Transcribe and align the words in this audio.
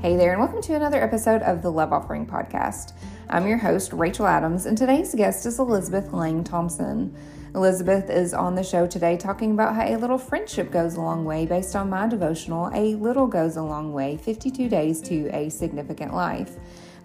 Hey 0.00 0.16
there, 0.16 0.30
and 0.30 0.40
welcome 0.40 0.62
to 0.62 0.74
another 0.74 1.02
episode 1.02 1.42
of 1.42 1.60
the 1.60 1.70
Love 1.70 1.92
Offering 1.92 2.24
Podcast. 2.24 2.94
I'm 3.28 3.46
your 3.46 3.58
host, 3.58 3.92
Rachel 3.92 4.26
Adams, 4.26 4.64
and 4.64 4.76
today's 4.76 5.14
guest 5.14 5.44
is 5.44 5.58
Elizabeth 5.58 6.10
Laing 6.14 6.42
Thompson. 6.42 7.14
Elizabeth 7.54 8.08
is 8.08 8.32
on 8.32 8.54
the 8.54 8.64
show 8.64 8.86
today 8.86 9.18
talking 9.18 9.52
about 9.52 9.74
how 9.74 9.86
a 9.86 9.98
little 9.98 10.16
friendship 10.16 10.70
goes 10.70 10.94
a 10.94 11.02
long 11.02 11.26
way 11.26 11.44
based 11.44 11.76
on 11.76 11.90
my 11.90 12.08
devotional, 12.08 12.70
A 12.72 12.94
Little 12.94 13.26
Goes 13.26 13.58
a 13.58 13.62
Long 13.62 13.92
Way 13.92 14.16
52 14.16 14.70
Days 14.70 15.02
to 15.02 15.28
a 15.34 15.50
Significant 15.50 16.14
Life. 16.14 16.56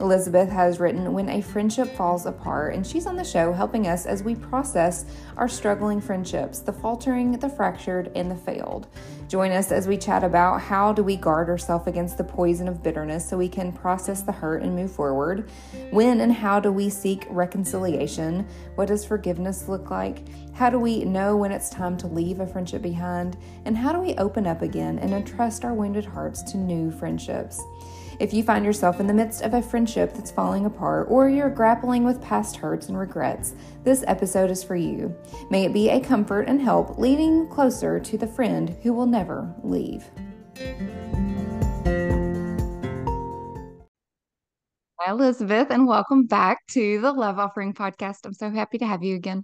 Elizabeth 0.01 0.49
has 0.49 0.79
written 0.79 1.13
When 1.13 1.29
a 1.29 1.41
Friendship 1.41 1.95
Falls 1.95 2.25
Apart, 2.25 2.73
and 2.73 2.85
she's 2.85 3.07
on 3.07 3.15
the 3.15 3.23
show 3.23 3.53
helping 3.53 3.87
us 3.87 4.05
as 4.05 4.23
we 4.23 4.35
process 4.35 5.05
our 5.37 5.47
struggling 5.47 6.01
friendships, 6.01 6.59
the 6.59 6.73
faltering, 6.73 7.31
the 7.39 7.47
fractured, 7.47 8.11
and 8.13 8.29
the 8.29 8.35
failed. 8.35 8.87
Join 9.29 9.51
us 9.51 9.71
as 9.71 9.87
we 9.87 9.97
chat 9.97 10.23
about 10.23 10.61
how 10.61 10.91
do 10.91 11.01
we 11.01 11.15
guard 11.15 11.49
ourselves 11.49 11.87
against 11.87 12.17
the 12.17 12.23
poison 12.23 12.67
of 12.67 12.83
bitterness 12.83 13.27
so 13.27 13.37
we 13.37 13.49
can 13.49 13.71
process 13.71 14.21
the 14.21 14.31
hurt 14.31 14.61
and 14.61 14.75
move 14.75 14.91
forward. 14.91 15.49
When 15.91 16.21
and 16.21 16.31
how 16.31 16.59
do 16.59 16.71
we 16.71 16.89
seek 16.89 17.25
reconciliation? 17.29 18.45
What 18.75 18.89
does 18.89 19.05
forgiveness 19.05 19.67
look 19.67 19.89
like? 19.89 20.27
How 20.53 20.69
do 20.69 20.77
we 20.77 21.05
know 21.05 21.35
when 21.37 21.51
it's 21.51 21.69
time 21.69 21.97
to 21.97 22.07
leave 22.07 22.39
a 22.39 22.45
friendship 22.45 22.81
behind? 22.81 23.37
And 23.65 23.77
how 23.77 23.93
do 23.93 23.99
we 23.99 24.13
open 24.15 24.45
up 24.45 24.61
again 24.61 24.99
and 24.99 25.13
entrust 25.13 25.65
our 25.65 25.73
wounded 25.73 26.05
hearts 26.05 26.43
to 26.51 26.57
new 26.57 26.91
friendships? 26.91 27.63
If 28.17 28.33
you 28.33 28.43
find 28.43 28.63
yourself 28.63 29.01
in 29.01 29.07
the 29.07 29.13
midst 29.13 29.41
of 29.41 29.53
a 29.53 29.61
friendship 29.61 30.13
that's 30.13 30.31
falling 30.31 30.65
apart 30.65 31.07
or 31.09 31.27
you're 31.27 31.49
grappling 31.49 32.05
with 32.05 32.21
past 32.21 32.55
hurts 32.55 32.87
and 32.87 32.97
regrets, 32.97 33.55
this 33.83 34.05
episode 34.07 34.49
is 34.49 34.63
for 34.63 34.77
you. 34.77 35.13
May 35.49 35.65
it 35.65 35.73
be 35.73 35.89
a 35.89 35.99
comfort 35.99 36.43
and 36.47 36.61
help 36.61 36.97
leading 36.97 37.45
closer 37.49 37.99
to 37.99 38.17
the 38.17 38.27
friend 38.27 38.73
who 38.83 38.93
will 38.93 39.05
never 39.05 39.53
leave. 39.63 40.05
Hi, 44.99 45.11
Elizabeth, 45.11 45.67
and 45.69 45.85
welcome 45.85 46.25
back 46.25 46.65
to 46.67 47.01
the 47.01 47.11
Love 47.11 47.37
Offering 47.37 47.73
Podcast. 47.73 48.19
I'm 48.23 48.33
so 48.33 48.49
happy 48.49 48.77
to 48.77 48.85
have 48.85 49.03
you 49.03 49.17
again. 49.17 49.43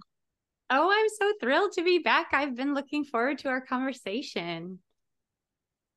Oh, 0.70 0.90
I'm 0.90 1.08
so 1.18 1.34
thrilled 1.42 1.72
to 1.72 1.84
be 1.84 1.98
back. 1.98 2.28
I've 2.32 2.56
been 2.56 2.72
looking 2.72 3.04
forward 3.04 3.36
to 3.40 3.50
our 3.50 3.60
conversation. 3.60 4.78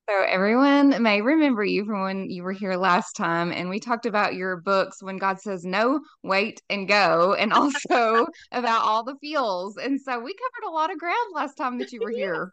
So, 0.08 0.22
everyone 0.22 1.02
may 1.02 1.22
remember 1.22 1.64
you 1.64 1.84
from 1.86 2.02
when 2.04 2.30
you 2.30 2.44
were 2.44 2.52
here 2.52 2.76
last 2.76 3.14
time, 3.16 3.52
and 3.52 3.70
we 3.70 3.80
talked 3.80 4.06
about 4.06 4.36
your 4.36 4.58
books 4.58 5.02
when 5.02 5.18
God 5.18 5.42
says 5.42 5.66
no, 5.66 6.00
wait, 6.22 6.62
and 6.70 6.88
go, 6.88 7.34
and 7.34 7.52
also 7.54 8.28
about 8.52 8.84
all 8.84 9.04
the 9.04 9.16
feels. 9.20 9.78
And 9.78 10.00
so, 10.00 10.20
we 10.20 10.34
covered 10.36 10.70
a 10.70 10.74
lot 10.74 10.92
of 10.92 11.00
ground 11.00 11.34
last 11.34 11.56
time 11.56 11.80
that 11.80 11.92
you 11.92 12.02
were 12.02 12.12
here. 12.16 12.52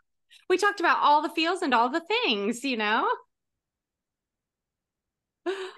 We 0.48 0.56
talked 0.56 0.80
about 0.80 0.98
all 1.02 1.20
the 1.20 1.28
feels 1.28 1.60
and 1.62 1.74
all 1.74 1.90
the 1.90 2.00
things, 2.24 2.64
you 2.64 2.76
know? 2.78 3.06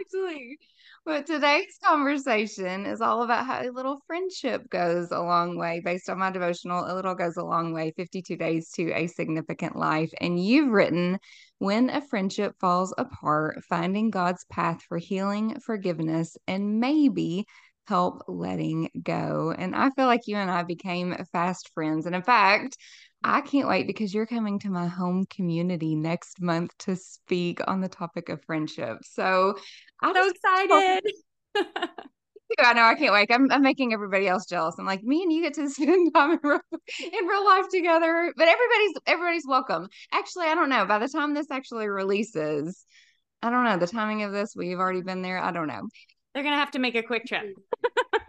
Actually, 0.00 0.58
but 1.04 1.26
today's 1.26 1.78
conversation 1.84 2.86
is 2.86 3.00
all 3.00 3.22
about 3.22 3.46
how 3.46 3.62
a 3.62 3.70
little 3.70 4.00
friendship 4.06 4.68
goes 4.70 5.10
a 5.10 5.20
long 5.20 5.58
way. 5.58 5.80
Based 5.84 6.08
on 6.08 6.18
my 6.18 6.30
devotional, 6.30 6.90
a 6.90 6.94
little 6.94 7.14
goes 7.14 7.36
a 7.36 7.44
long 7.44 7.72
way 7.74 7.92
52 7.96 8.36
days 8.36 8.70
to 8.72 8.90
a 8.92 9.06
significant 9.06 9.76
life. 9.76 10.10
And 10.20 10.42
you've 10.42 10.70
written, 10.70 11.18
When 11.58 11.90
a 11.90 12.00
friendship 12.00 12.54
falls 12.58 12.94
apart, 12.96 13.62
finding 13.68 14.10
God's 14.10 14.44
path 14.50 14.82
for 14.88 14.96
healing, 14.96 15.60
forgiveness, 15.60 16.36
and 16.46 16.80
maybe 16.80 17.46
help 17.86 18.22
letting 18.28 18.90
go. 19.02 19.54
And 19.56 19.74
I 19.74 19.90
feel 19.90 20.06
like 20.06 20.26
you 20.26 20.36
and 20.36 20.50
I 20.50 20.62
became 20.62 21.16
fast 21.32 21.70
friends. 21.74 22.06
And 22.06 22.14
in 22.14 22.22
fact, 22.22 22.76
I 23.22 23.40
can't 23.40 23.68
wait 23.68 23.86
because 23.86 24.12
you're 24.12 24.26
coming 24.26 24.58
to 24.60 24.70
my 24.70 24.86
home 24.86 25.26
community 25.26 25.94
next 25.94 26.40
month 26.40 26.76
to 26.80 26.96
speak 26.96 27.60
on 27.66 27.80
the 27.80 27.88
topic 27.88 28.28
of 28.28 28.42
friendship. 28.44 28.98
So 29.02 29.56
I'm 30.02 30.14
so 30.14 30.28
excited. 30.28 31.02
I 32.58 32.72
know 32.74 32.82
I 32.82 32.94
can't 32.94 33.12
wait. 33.12 33.30
I'm, 33.30 33.50
I'm 33.50 33.62
making 33.62 33.92
everybody 33.92 34.28
else 34.28 34.46
jealous. 34.46 34.76
I'm 34.78 34.86
like, 34.86 35.02
me 35.02 35.22
and 35.22 35.32
you 35.32 35.42
get 35.42 35.54
to 35.54 35.68
spend 35.70 36.14
time 36.14 36.32
in 36.32 36.38
real, 36.42 36.60
in 37.00 37.26
real 37.26 37.44
life 37.44 37.66
together. 37.70 38.32
But 38.36 38.48
everybody's 38.48 38.96
everybody's 39.06 39.46
welcome. 39.46 39.88
Actually, 40.12 40.46
I 40.46 40.54
don't 40.54 40.68
know. 40.68 40.84
By 40.84 40.98
the 40.98 41.08
time 41.08 41.34
this 41.34 41.50
actually 41.50 41.88
releases, 41.88 42.84
I 43.42 43.50
don't 43.50 43.64
know 43.64 43.78
the 43.78 43.86
timing 43.86 44.22
of 44.22 44.32
this. 44.32 44.54
We've 44.56 44.78
already 44.78 45.02
been 45.02 45.22
there. 45.22 45.38
I 45.38 45.52
don't 45.52 45.68
know. 45.68 45.88
They're 46.34 46.42
gonna 46.42 46.56
have 46.56 46.72
to 46.72 46.78
make 46.78 46.96
a 46.96 47.02
quick 47.02 47.26
trip. 47.26 47.44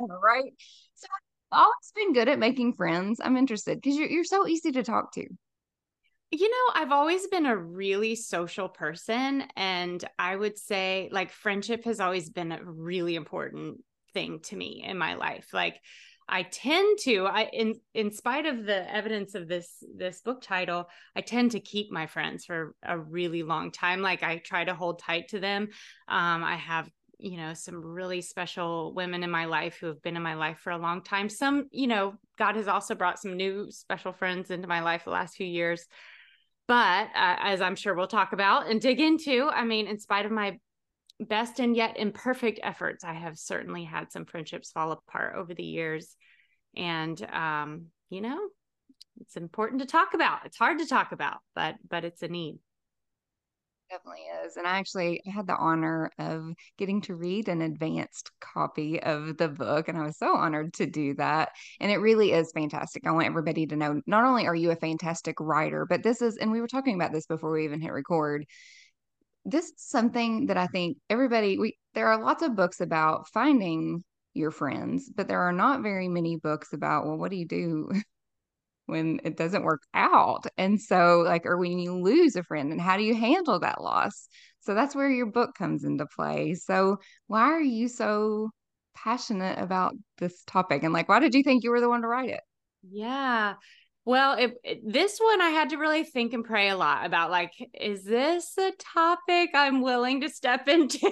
right. 0.00 0.52
So 0.94 1.06
I've 1.52 1.58
always 1.58 1.92
been 1.94 2.12
good 2.12 2.28
at 2.28 2.38
making 2.38 2.74
friends. 2.74 3.20
I'm 3.22 3.36
interested 3.36 3.80
because 3.80 3.96
you're 3.96 4.08
you're 4.08 4.24
so 4.24 4.46
easy 4.46 4.72
to 4.72 4.82
talk 4.82 5.12
to. 5.14 5.26
You 6.30 6.50
know, 6.50 6.80
I've 6.82 6.90
always 6.90 7.28
been 7.28 7.46
a 7.46 7.56
really 7.56 8.16
social 8.16 8.68
person. 8.68 9.44
And 9.56 10.04
I 10.18 10.34
would 10.34 10.58
say, 10.58 11.08
like, 11.12 11.30
friendship 11.30 11.84
has 11.84 12.00
always 12.00 12.28
been 12.28 12.50
a 12.50 12.58
really 12.64 13.14
important 13.14 13.84
thing 14.14 14.40
to 14.44 14.56
me 14.56 14.82
in 14.84 14.98
my 14.98 15.14
life. 15.14 15.46
Like, 15.52 15.80
I 16.28 16.42
tend 16.42 16.98
to, 17.02 17.26
I 17.26 17.50
in 17.52 17.74
in 17.92 18.10
spite 18.10 18.46
of 18.46 18.64
the 18.64 18.92
evidence 18.92 19.34
of 19.34 19.46
this 19.46 19.84
this 19.94 20.22
book 20.22 20.40
title, 20.40 20.88
I 21.14 21.20
tend 21.20 21.50
to 21.52 21.60
keep 21.60 21.92
my 21.92 22.06
friends 22.06 22.46
for 22.46 22.74
a 22.82 22.98
really 22.98 23.42
long 23.42 23.70
time. 23.70 24.00
Like 24.00 24.22
I 24.22 24.38
try 24.38 24.64
to 24.64 24.74
hold 24.74 25.00
tight 25.00 25.28
to 25.28 25.40
them. 25.40 25.68
Um, 26.08 26.42
I 26.42 26.56
have 26.56 26.88
you 27.24 27.38
know 27.38 27.54
some 27.54 27.82
really 27.82 28.20
special 28.20 28.92
women 28.92 29.22
in 29.22 29.30
my 29.30 29.46
life 29.46 29.78
who 29.80 29.86
have 29.86 30.02
been 30.02 30.16
in 30.16 30.22
my 30.22 30.34
life 30.34 30.58
for 30.58 30.70
a 30.70 30.78
long 30.78 31.02
time. 31.02 31.30
Some 31.30 31.68
you 31.70 31.86
know 31.86 32.14
god 32.38 32.56
has 32.56 32.68
also 32.68 32.94
brought 32.94 33.18
some 33.18 33.36
new 33.36 33.70
special 33.70 34.12
friends 34.12 34.50
into 34.50 34.68
my 34.68 34.80
life 34.80 35.04
the 35.04 35.10
last 35.10 35.34
few 35.34 35.46
years. 35.46 35.86
But 36.68 37.08
uh, 37.14 37.36
as 37.40 37.62
i'm 37.62 37.76
sure 37.76 37.94
we'll 37.94 38.06
talk 38.06 38.32
about 38.32 38.70
and 38.70 38.80
dig 38.80 39.00
into 39.00 39.48
i 39.52 39.64
mean 39.64 39.86
in 39.86 39.98
spite 39.98 40.26
of 40.26 40.32
my 40.32 40.58
best 41.18 41.60
and 41.60 41.74
yet 41.76 41.96
imperfect 41.96 42.60
efforts 42.62 43.04
i 43.04 43.14
have 43.14 43.38
certainly 43.38 43.84
had 43.84 44.12
some 44.12 44.26
friendships 44.26 44.70
fall 44.72 44.92
apart 44.92 45.34
over 45.36 45.54
the 45.54 45.64
years. 45.64 46.16
And 46.76 47.20
um 47.32 47.86
you 48.10 48.20
know 48.20 48.38
it's 49.20 49.36
important 49.36 49.80
to 49.80 49.86
talk 49.86 50.12
about. 50.12 50.40
It's 50.44 50.58
hard 50.58 50.80
to 50.80 50.86
talk 50.86 51.12
about 51.12 51.38
but 51.54 51.76
but 51.88 52.04
it's 52.04 52.22
a 52.22 52.28
need 52.28 52.58
definitely 53.90 54.22
is. 54.44 54.56
And 54.56 54.66
I 54.66 54.78
actually 54.78 55.20
had 55.26 55.46
the 55.46 55.56
honor 55.56 56.10
of 56.18 56.52
getting 56.78 57.00
to 57.02 57.14
read 57.14 57.48
an 57.48 57.62
advanced 57.62 58.30
copy 58.40 59.02
of 59.02 59.36
the 59.36 59.48
book. 59.48 59.88
And 59.88 59.98
I 59.98 60.02
was 60.02 60.18
so 60.18 60.34
honored 60.34 60.74
to 60.74 60.86
do 60.86 61.14
that. 61.14 61.50
And 61.80 61.90
it 61.90 61.98
really 61.98 62.32
is 62.32 62.52
fantastic. 62.52 63.06
I 63.06 63.12
want 63.12 63.26
everybody 63.26 63.66
to 63.66 63.76
know 63.76 64.00
not 64.06 64.24
only 64.24 64.46
are 64.46 64.54
you 64.54 64.70
a 64.70 64.76
fantastic 64.76 65.36
writer, 65.40 65.86
but 65.86 66.02
this 66.02 66.22
is, 66.22 66.36
and 66.36 66.50
we 66.50 66.60
were 66.60 66.68
talking 66.68 66.94
about 66.94 67.12
this 67.12 67.26
before 67.26 67.52
we 67.52 67.64
even 67.64 67.80
hit 67.80 67.92
record. 67.92 68.46
This 69.44 69.66
is 69.66 69.74
something 69.76 70.46
that 70.46 70.56
I 70.56 70.66
think 70.66 70.96
everybody, 71.10 71.58
we, 71.58 71.76
there 71.94 72.08
are 72.08 72.22
lots 72.22 72.42
of 72.42 72.56
books 72.56 72.80
about 72.80 73.28
finding 73.28 74.02
your 74.32 74.50
friends, 74.50 75.10
but 75.14 75.28
there 75.28 75.42
are 75.42 75.52
not 75.52 75.82
very 75.82 76.08
many 76.08 76.36
books 76.36 76.72
about, 76.72 77.06
well, 77.06 77.18
what 77.18 77.30
do 77.30 77.36
you 77.36 77.46
do 77.46 77.90
when 78.86 79.20
it 79.24 79.36
doesn't 79.36 79.64
work 79.64 79.82
out. 79.94 80.46
And 80.56 80.80
so, 80.80 81.22
like, 81.24 81.46
or 81.46 81.56
when 81.56 81.78
you 81.78 81.94
lose 82.02 82.36
a 82.36 82.42
friend, 82.42 82.72
and 82.72 82.80
how 82.80 82.96
do 82.96 83.02
you 83.02 83.14
handle 83.14 83.60
that 83.60 83.80
loss? 83.80 84.28
So 84.60 84.74
that's 84.74 84.94
where 84.94 85.10
your 85.10 85.26
book 85.26 85.54
comes 85.54 85.84
into 85.84 86.06
play. 86.06 86.54
So, 86.54 86.98
why 87.26 87.42
are 87.42 87.60
you 87.60 87.88
so 87.88 88.50
passionate 88.94 89.58
about 89.58 89.94
this 90.18 90.42
topic? 90.46 90.82
And, 90.82 90.92
like, 90.92 91.08
why 91.08 91.20
did 91.20 91.34
you 91.34 91.42
think 91.42 91.64
you 91.64 91.70
were 91.70 91.80
the 91.80 91.88
one 91.88 92.02
to 92.02 92.08
write 92.08 92.30
it? 92.30 92.40
Yeah. 92.82 93.54
Well, 94.04 94.36
it, 94.38 94.54
it, 94.62 94.80
this 94.86 95.18
one 95.18 95.40
I 95.40 95.48
had 95.48 95.70
to 95.70 95.78
really 95.78 96.04
think 96.04 96.34
and 96.34 96.44
pray 96.44 96.68
a 96.68 96.76
lot 96.76 97.06
about 97.06 97.30
like, 97.30 97.52
is 97.72 98.04
this 98.04 98.56
a 98.58 98.72
topic 98.78 99.50
I'm 99.54 99.80
willing 99.80 100.20
to 100.20 100.28
step 100.28 100.68
into? 100.68 101.10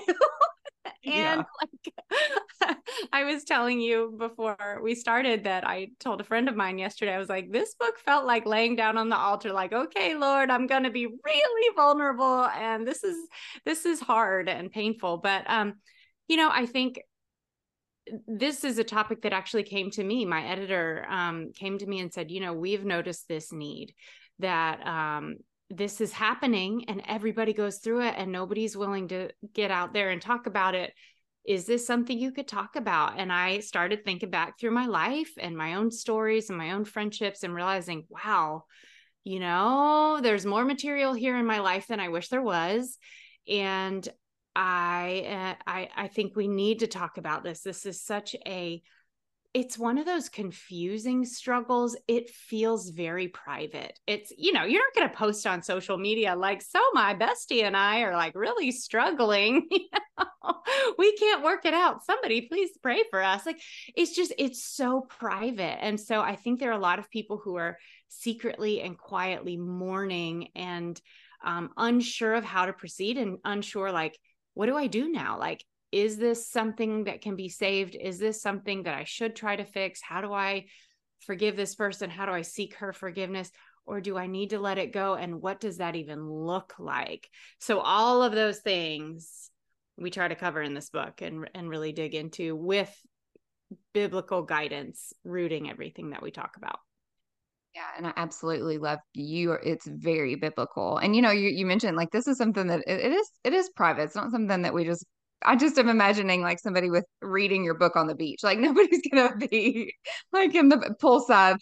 and 1.04 1.44
like 1.60 2.76
I 3.12 3.24
was 3.24 3.44
telling 3.44 3.80
you 3.80 4.14
before 4.18 4.80
we 4.82 4.94
started 4.94 5.44
that 5.44 5.66
I 5.66 5.88
told 6.00 6.20
a 6.20 6.24
friend 6.24 6.48
of 6.48 6.56
mine 6.56 6.78
yesterday, 6.78 7.14
I 7.14 7.18
was 7.18 7.28
like, 7.28 7.50
this 7.50 7.74
book 7.74 7.98
felt 7.98 8.24
like 8.24 8.46
laying 8.46 8.76
down 8.76 8.98
on 8.98 9.08
the 9.08 9.16
altar, 9.16 9.52
like, 9.52 9.72
okay, 9.72 10.14
Lord, 10.14 10.50
I'm 10.50 10.66
gonna 10.66 10.90
be 10.90 11.06
really 11.06 11.74
vulnerable. 11.76 12.44
And 12.46 12.86
this 12.86 13.04
is 13.04 13.16
this 13.64 13.86
is 13.86 14.00
hard 14.00 14.48
and 14.48 14.70
painful. 14.70 15.18
But 15.18 15.48
um, 15.48 15.74
you 16.28 16.36
know, 16.36 16.50
I 16.50 16.66
think 16.66 17.00
this 18.26 18.64
is 18.64 18.78
a 18.78 18.84
topic 18.84 19.22
that 19.22 19.32
actually 19.32 19.62
came 19.62 19.90
to 19.92 20.02
me. 20.02 20.24
My 20.24 20.44
editor 20.44 21.06
um, 21.08 21.52
came 21.54 21.78
to 21.78 21.86
me 21.86 22.00
and 22.00 22.12
said, 22.12 22.30
you 22.30 22.40
know, 22.40 22.52
we've 22.52 22.84
noticed 22.84 23.28
this 23.28 23.52
need 23.52 23.94
that 24.40 24.84
um, 24.86 25.36
this 25.74 26.02
is 26.02 26.12
happening 26.12 26.84
and 26.88 27.02
everybody 27.08 27.54
goes 27.54 27.78
through 27.78 28.02
it 28.02 28.14
and 28.18 28.30
nobody's 28.30 28.76
willing 28.76 29.08
to 29.08 29.30
get 29.54 29.70
out 29.70 29.94
there 29.94 30.10
and 30.10 30.20
talk 30.20 30.46
about 30.46 30.74
it 30.74 30.92
is 31.44 31.66
this 31.66 31.84
something 31.84 32.16
you 32.16 32.30
could 32.30 32.46
talk 32.46 32.76
about? 32.76 33.18
And 33.18 33.32
i 33.32 33.58
started 33.58 34.04
thinking 34.04 34.30
back 34.30 34.58
through 34.58 34.70
my 34.70 34.86
life 34.86 35.32
and 35.38 35.56
my 35.56 35.74
own 35.74 35.90
stories 35.90 36.50
and 36.50 36.58
my 36.58 36.72
own 36.72 36.84
friendships 36.84 37.42
and 37.42 37.54
realizing 37.54 38.04
wow 38.08 38.64
you 39.24 39.40
know 39.40 40.20
there's 40.22 40.46
more 40.46 40.64
material 40.64 41.14
here 41.14 41.36
in 41.36 41.46
my 41.46 41.58
life 41.58 41.86
than 41.88 42.00
i 42.00 42.08
wish 42.08 42.28
there 42.28 42.42
was. 42.42 42.98
And 43.48 44.06
i 44.54 45.56
uh, 45.56 45.62
i 45.66 45.88
i 45.96 46.08
think 46.08 46.36
we 46.36 46.46
need 46.46 46.80
to 46.80 46.86
talk 46.86 47.16
about 47.16 47.42
this. 47.42 47.62
This 47.62 47.86
is 47.86 48.04
such 48.04 48.36
a 48.46 48.82
it's 49.54 49.76
one 49.76 49.98
of 49.98 50.06
those 50.06 50.30
confusing 50.30 51.26
struggles. 51.26 51.94
It 52.08 52.30
feels 52.30 52.88
very 52.88 53.28
private. 53.28 53.98
It's, 54.06 54.32
you 54.36 54.52
know, 54.52 54.64
you're 54.64 54.82
not 54.82 54.94
going 54.94 55.10
to 55.10 55.16
post 55.16 55.46
on 55.46 55.62
social 55.62 55.98
media 55.98 56.34
like, 56.34 56.62
so 56.62 56.80
my 56.94 57.14
bestie 57.14 57.62
and 57.62 57.76
I 57.76 58.00
are 58.00 58.16
like 58.16 58.34
really 58.34 58.70
struggling. 58.72 59.68
we 60.98 61.16
can't 61.16 61.44
work 61.44 61.66
it 61.66 61.74
out. 61.74 62.02
Somebody 62.04 62.48
please 62.48 62.70
pray 62.82 63.02
for 63.10 63.22
us. 63.22 63.44
Like, 63.44 63.60
it's 63.94 64.16
just, 64.16 64.32
it's 64.38 64.64
so 64.64 65.02
private. 65.02 65.84
And 65.84 66.00
so 66.00 66.20
I 66.20 66.36
think 66.36 66.58
there 66.58 66.70
are 66.70 66.78
a 66.78 66.82
lot 66.82 66.98
of 66.98 67.10
people 67.10 67.38
who 67.42 67.56
are 67.56 67.76
secretly 68.08 68.80
and 68.80 68.96
quietly 68.96 69.58
mourning 69.58 70.48
and 70.54 70.98
um, 71.44 71.70
unsure 71.76 72.34
of 72.34 72.44
how 72.44 72.66
to 72.66 72.72
proceed 72.72 73.18
and 73.18 73.36
unsure, 73.44 73.92
like, 73.92 74.18
what 74.54 74.66
do 74.66 74.76
I 74.76 74.86
do 74.86 75.10
now? 75.10 75.38
Like, 75.38 75.62
is 75.92 76.16
this 76.16 76.48
something 76.48 77.04
that 77.04 77.20
can 77.20 77.36
be 77.36 77.50
saved? 77.50 77.94
Is 77.94 78.18
this 78.18 78.40
something 78.40 78.84
that 78.84 78.94
I 78.94 79.04
should 79.04 79.36
try 79.36 79.56
to 79.56 79.64
fix? 79.64 80.00
How 80.00 80.22
do 80.22 80.32
I 80.32 80.66
forgive 81.20 81.54
this 81.54 81.74
person? 81.74 82.10
How 82.10 82.26
do 82.26 82.32
I 82.32 82.42
seek 82.42 82.76
her 82.76 82.92
forgiveness? 82.92 83.50
Or 83.84 84.00
do 84.00 84.16
I 84.16 84.26
need 84.26 84.50
to 84.50 84.58
let 84.58 84.78
it 84.78 84.92
go? 84.92 85.14
And 85.14 85.42
what 85.42 85.60
does 85.60 85.78
that 85.78 85.96
even 85.96 86.28
look 86.28 86.74
like? 86.78 87.28
So, 87.58 87.80
all 87.80 88.22
of 88.22 88.32
those 88.32 88.58
things 88.58 89.50
we 89.98 90.10
try 90.10 90.28
to 90.28 90.34
cover 90.34 90.62
in 90.62 90.72
this 90.72 90.88
book 90.88 91.20
and, 91.20 91.50
and 91.54 91.68
really 91.68 91.92
dig 91.92 92.14
into 92.14 92.56
with 92.56 92.94
biblical 93.92 94.42
guidance 94.42 95.12
rooting 95.24 95.68
everything 95.68 96.10
that 96.10 96.22
we 96.22 96.30
talk 96.30 96.56
about. 96.56 96.78
Yeah, 97.74 97.86
and 97.96 98.06
I 98.06 98.12
absolutely 98.16 98.78
love 98.78 98.98
you. 99.14 99.52
It's 99.52 99.86
very 99.86 100.36
biblical, 100.36 100.98
and 100.98 101.16
you 101.16 101.22
know, 101.22 101.30
you 101.30 101.48
you 101.48 101.64
mentioned 101.64 101.96
like 101.96 102.10
this 102.10 102.28
is 102.28 102.36
something 102.36 102.66
that 102.66 102.80
it, 102.86 103.00
it 103.00 103.12
is 103.12 103.30
it 103.44 103.54
is 103.54 103.70
private. 103.70 104.02
It's 104.02 104.14
not 104.14 104.30
something 104.30 104.62
that 104.62 104.74
we 104.74 104.84
just 104.84 105.06
I 105.44 105.56
just 105.56 105.78
am 105.78 105.88
imagining 105.88 106.42
like 106.42 106.58
somebody 106.58 106.90
with 106.90 107.04
reading 107.20 107.64
your 107.64 107.74
book 107.74 107.96
on 107.96 108.06
the 108.06 108.14
beach. 108.14 108.42
Like 108.42 108.58
nobody's 108.60 109.02
gonna 109.10 109.36
be 109.36 109.94
like 110.32 110.54
in 110.54 110.68
the 110.68 110.94
poolside. 111.02 111.58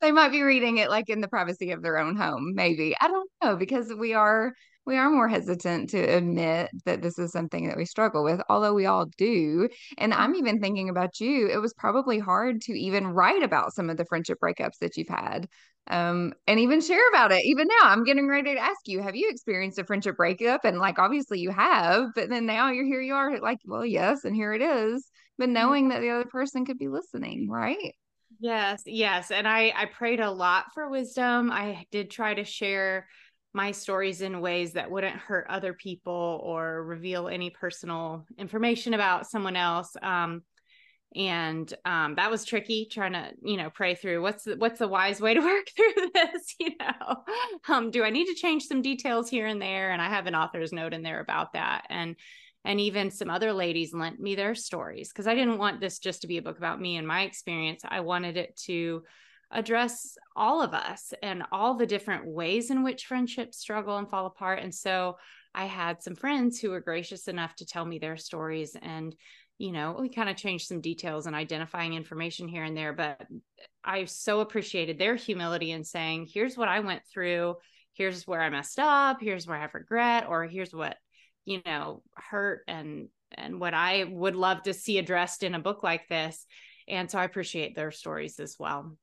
They 0.00 0.12
might 0.12 0.30
be 0.30 0.42
reading 0.42 0.76
it 0.78 0.90
like 0.90 1.08
in 1.08 1.20
the 1.20 1.28
privacy 1.28 1.72
of 1.72 1.82
their 1.82 1.98
own 1.98 2.16
home, 2.16 2.52
maybe. 2.54 2.94
I 3.00 3.08
don't 3.08 3.30
know 3.42 3.56
because 3.56 3.92
we 3.92 4.14
are 4.14 4.52
we 4.86 4.96
are 4.96 5.10
more 5.10 5.28
hesitant 5.28 5.90
to 5.90 5.98
admit 5.98 6.70
that 6.84 7.02
this 7.02 7.18
is 7.18 7.32
something 7.32 7.66
that 7.66 7.76
we 7.76 7.84
struggle 7.84 8.22
with, 8.22 8.40
although 8.48 8.72
we 8.72 8.86
all 8.86 9.06
do. 9.18 9.68
And 9.98 10.14
I'm 10.14 10.30
mm-hmm. 10.30 10.38
even 10.38 10.60
thinking 10.60 10.88
about 10.88 11.20
you. 11.20 11.48
It 11.48 11.60
was 11.60 11.74
probably 11.74 12.18
hard 12.20 12.60
to 12.62 12.72
even 12.72 13.08
write 13.08 13.42
about 13.42 13.74
some 13.74 13.90
of 13.90 13.96
the 13.96 14.04
friendship 14.04 14.38
breakups 14.40 14.78
that 14.80 14.96
you've 14.96 15.08
had 15.08 15.48
um, 15.88 16.32
and 16.46 16.60
even 16.60 16.80
share 16.80 17.08
about 17.10 17.32
it. 17.32 17.44
Even 17.44 17.68
now, 17.68 17.88
I'm 17.88 18.04
getting 18.04 18.28
ready 18.28 18.54
to 18.54 18.60
ask 18.60 18.80
you, 18.86 19.02
have 19.02 19.16
you 19.16 19.28
experienced 19.28 19.78
a 19.78 19.84
friendship 19.84 20.16
breakup? 20.16 20.64
And 20.64 20.78
like, 20.78 20.98
obviously 20.98 21.40
you 21.40 21.50
have, 21.50 22.10
but 22.14 22.28
then 22.28 22.46
now 22.46 22.70
you're 22.70 22.86
here, 22.86 23.00
you 23.00 23.14
are 23.14 23.38
like, 23.40 23.58
well, 23.64 23.84
yes, 23.84 24.24
and 24.24 24.34
here 24.34 24.52
it 24.52 24.62
is. 24.62 25.08
But 25.36 25.46
mm-hmm. 25.46 25.54
knowing 25.54 25.88
that 25.88 26.00
the 26.00 26.10
other 26.10 26.26
person 26.26 26.64
could 26.64 26.78
be 26.78 26.88
listening, 26.88 27.48
right? 27.50 27.94
Yes, 28.38 28.82
yes. 28.84 29.30
And 29.30 29.48
I 29.48 29.72
I 29.74 29.86
prayed 29.86 30.20
a 30.20 30.30
lot 30.30 30.66
for 30.74 30.90
wisdom. 30.90 31.50
I 31.50 31.86
did 31.90 32.10
try 32.10 32.34
to 32.34 32.44
share 32.44 33.06
my 33.56 33.72
stories 33.72 34.20
in 34.20 34.42
ways 34.42 34.74
that 34.74 34.90
wouldn't 34.90 35.16
hurt 35.16 35.46
other 35.48 35.72
people 35.72 36.42
or 36.44 36.84
reveal 36.84 37.26
any 37.26 37.48
personal 37.48 38.26
information 38.36 38.92
about 38.92 39.26
someone 39.26 39.56
else. 39.56 39.96
Um, 40.02 40.42
and 41.14 41.72
um, 41.86 42.16
that 42.16 42.30
was 42.30 42.44
tricky 42.44 42.86
trying 42.90 43.14
to 43.14 43.30
you 43.42 43.56
know 43.56 43.70
pray 43.70 43.94
through 43.94 44.20
what's 44.20 44.44
the, 44.44 44.56
what's 44.56 44.78
the 44.78 44.86
wise 44.86 45.22
way 45.22 45.32
to 45.32 45.40
work 45.52 45.66
through 45.74 46.10
this 46.12 46.54
you 46.60 46.72
know? 46.78 47.24
Um, 47.66 47.90
do 47.90 48.04
i 48.04 48.10
need 48.10 48.26
to 48.26 48.34
change 48.34 48.64
some 48.64 48.82
details 48.82 49.30
here 49.30 49.46
and 49.46 49.62
there? 49.62 49.90
And 49.90 50.02
i 50.02 50.08
have 50.10 50.26
an 50.26 50.34
author's 50.34 50.72
note 50.72 50.92
in 50.92 51.02
there 51.02 51.20
about 51.20 51.54
that. 51.54 51.86
And 51.88 52.16
and 52.66 52.78
even 52.80 53.10
some 53.10 53.30
other 53.30 53.54
ladies 53.54 53.94
lent 53.94 54.20
me 54.20 54.34
their 54.34 54.54
stories 54.54 55.08
because 55.08 55.26
i 55.26 55.34
didn't 55.34 55.56
want 55.58 55.80
this 55.80 55.98
just 55.98 56.20
to 56.20 56.26
be 56.26 56.36
a 56.36 56.42
book 56.42 56.58
about 56.58 56.80
me 56.80 56.98
and 56.98 57.08
my 57.08 57.22
experience. 57.22 57.82
I 57.88 58.00
wanted 58.00 58.36
it 58.36 58.54
to 58.66 59.04
address 59.50 60.16
all 60.34 60.60
of 60.62 60.74
us 60.74 61.12
and 61.22 61.44
all 61.52 61.74
the 61.74 61.86
different 61.86 62.26
ways 62.26 62.70
in 62.70 62.82
which 62.82 63.06
friendships 63.06 63.58
struggle 63.58 63.96
and 63.96 64.10
fall 64.10 64.26
apart. 64.26 64.60
And 64.60 64.74
so 64.74 65.16
I 65.54 65.66
had 65.66 66.02
some 66.02 66.16
friends 66.16 66.58
who 66.58 66.70
were 66.70 66.80
gracious 66.80 67.28
enough 67.28 67.54
to 67.56 67.66
tell 67.66 67.84
me 67.84 67.98
their 67.98 68.16
stories. 68.16 68.76
And, 68.80 69.14
you 69.58 69.72
know, 69.72 69.96
we 69.98 70.08
kind 70.08 70.28
of 70.28 70.36
changed 70.36 70.66
some 70.66 70.80
details 70.80 71.26
and 71.26 71.36
identifying 71.36 71.94
information 71.94 72.48
here 72.48 72.64
and 72.64 72.76
there. 72.76 72.92
But 72.92 73.26
I 73.84 74.04
so 74.04 74.40
appreciated 74.40 74.98
their 74.98 75.14
humility 75.14 75.70
in 75.70 75.84
saying, 75.84 76.28
here's 76.32 76.56
what 76.56 76.68
I 76.68 76.80
went 76.80 77.02
through. 77.12 77.54
Here's 77.94 78.26
where 78.26 78.42
I 78.42 78.50
messed 78.50 78.78
up. 78.78 79.18
Here's 79.20 79.46
where 79.46 79.56
I 79.56 79.62
have 79.62 79.74
regret, 79.74 80.26
or 80.28 80.44
here's 80.44 80.74
what, 80.74 80.96
you 81.46 81.62
know, 81.64 82.02
hurt 82.14 82.62
and 82.68 83.08
and 83.32 83.60
what 83.60 83.74
I 83.74 84.04
would 84.04 84.36
love 84.36 84.62
to 84.62 84.74
see 84.74 84.98
addressed 84.98 85.42
in 85.42 85.54
a 85.54 85.60
book 85.60 85.82
like 85.82 86.08
this. 86.08 86.46
And 86.88 87.10
so 87.10 87.18
I 87.18 87.24
appreciate 87.24 87.74
their 87.74 87.90
stories 87.90 88.38
as 88.38 88.56
well. 88.58 88.96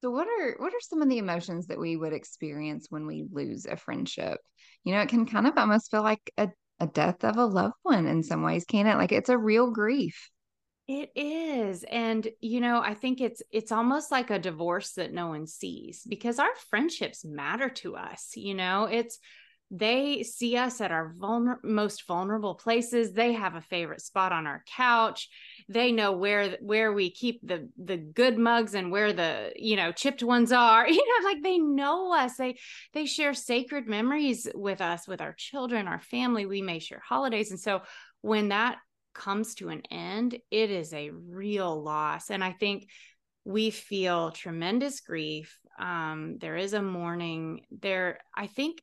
So 0.00 0.10
what 0.10 0.28
are 0.28 0.54
what 0.58 0.72
are 0.72 0.80
some 0.80 1.02
of 1.02 1.08
the 1.08 1.18
emotions 1.18 1.66
that 1.66 1.78
we 1.78 1.96
would 1.96 2.12
experience 2.12 2.86
when 2.88 3.06
we 3.06 3.26
lose 3.30 3.66
a 3.66 3.76
friendship? 3.76 4.38
You 4.84 4.94
know, 4.94 5.00
it 5.00 5.08
can 5.08 5.26
kind 5.26 5.46
of 5.46 5.58
almost 5.58 5.90
feel 5.90 6.02
like 6.02 6.32
a, 6.36 6.50
a 6.78 6.86
death 6.86 7.24
of 7.24 7.36
a 7.36 7.44
loved 7.44 7.74
one 7.82 8.06
in 8.06 8.22
some 8.22 8.42
ways, 8.42 8.64
can 8.64 8.86
it? 8.86 8.96
Like 8.96 9.12
it's 9.12 9.28
a 9.28 9.36
real 9.36 9.70
grief. 9.70 10.30
It 10.86 11.10
is. 11.16 11.84
And 11.84 12.26
you 12.40 12.60
know, 12.60 12.80
I 12.80 12.94
think 12.94 13.20
it's 13.20 13.42
it's 13.50 13.72
almost 13.72 14.10
like 14.10 14.30
a 14.30 14.38
divorce 14.38 14.92
that 14.92 15.12
no 15.12 15.26
one 15.26 15.46
sees 15.46 16.02
because 16.08 16.38
our 16.38 16.54
friendships 16.70 17.24
matter 17.24 17.68
to 17.68 17.96
us, 17.96 18.30
you 18.36 18.54
know. 18.54 18.84
It's 18.84 19.18
they 19.70 20.22
see 20.22 20.56
us 20.56 20.80
at 20.80 20.90
our 20.90 21.12
vulner- 21.12 21.62
most 21.62 22.06
vulnerable 22.06 22.54
places. 22.54 23.12
They 23.12 23.34
have 23.34 23.54
a 23.54 23.60
favorite 23.60 24.00
spot 24.00 24.32
on 24.32 24.46
our 24.46 24.64
couch. 24.76 25.28
They 25.68 25.92
know 25.92 26.12
where 26.12 26.56
where 26.60 26.92
we 26.92 27.10
keep 27.10 27.40
the 27.46 27.68
the 27.76 27.98
good 27.98 28.38
mugs 28.38 28.74
and 28.74 28.90
where 28.90 29.12
the 29.12 29.52
you 29.56 29.76
know 29.76 29.92
chipped 29.92 30.22
ones 30.22 30.52
are. 30.52 30.88
You 30.98 31.22
know 31.22 31.28
like 31.28 31.42
they 31.42 31.58
know 31.58 32.14
us. 32.14 32.36
They 32.36 32.58
they 32.94 33.06
share 33.06 33.34
sacred 33.34 33.86
memories 33.86 34.48
with 34.54 34.80
us 34.80 35.06
with 35.06 35.20
our 35.20 35.34
children 35.34 35.86
our 35.86 36.00
family. 36.00 36.46
We 36.46 36.62
may 36.62 36.78
share 36.78 37.02
holidays. 37.06 37.50
And 37.50 37.60
so 37.60 37.82
when 38.22 38.48
that 38.48 38.78
comes 39.14 39.54
to 39.56 39.68
an 39.68 39.82
end 39.90 40.38
it 40.50 40.70
is 40.70 40.92
a 40.92 41.10
real 41.10 41.82
loss. 41.82 42.30
And 42.30 42.42
i 42.42 42.52
think 42.52 42.88
we 43.44 43.70
feel 43.70 44.30
tremendous 44.30 45.00
grief. 45.00 45.58
Um, 45.78 46.36
there 46.38 46.56
is 46.56 46.74
a 46.74 46.82
mourning 46.82 47.62
there. 47.70 48.18
I 48.36 48.46
think 48.46 48.82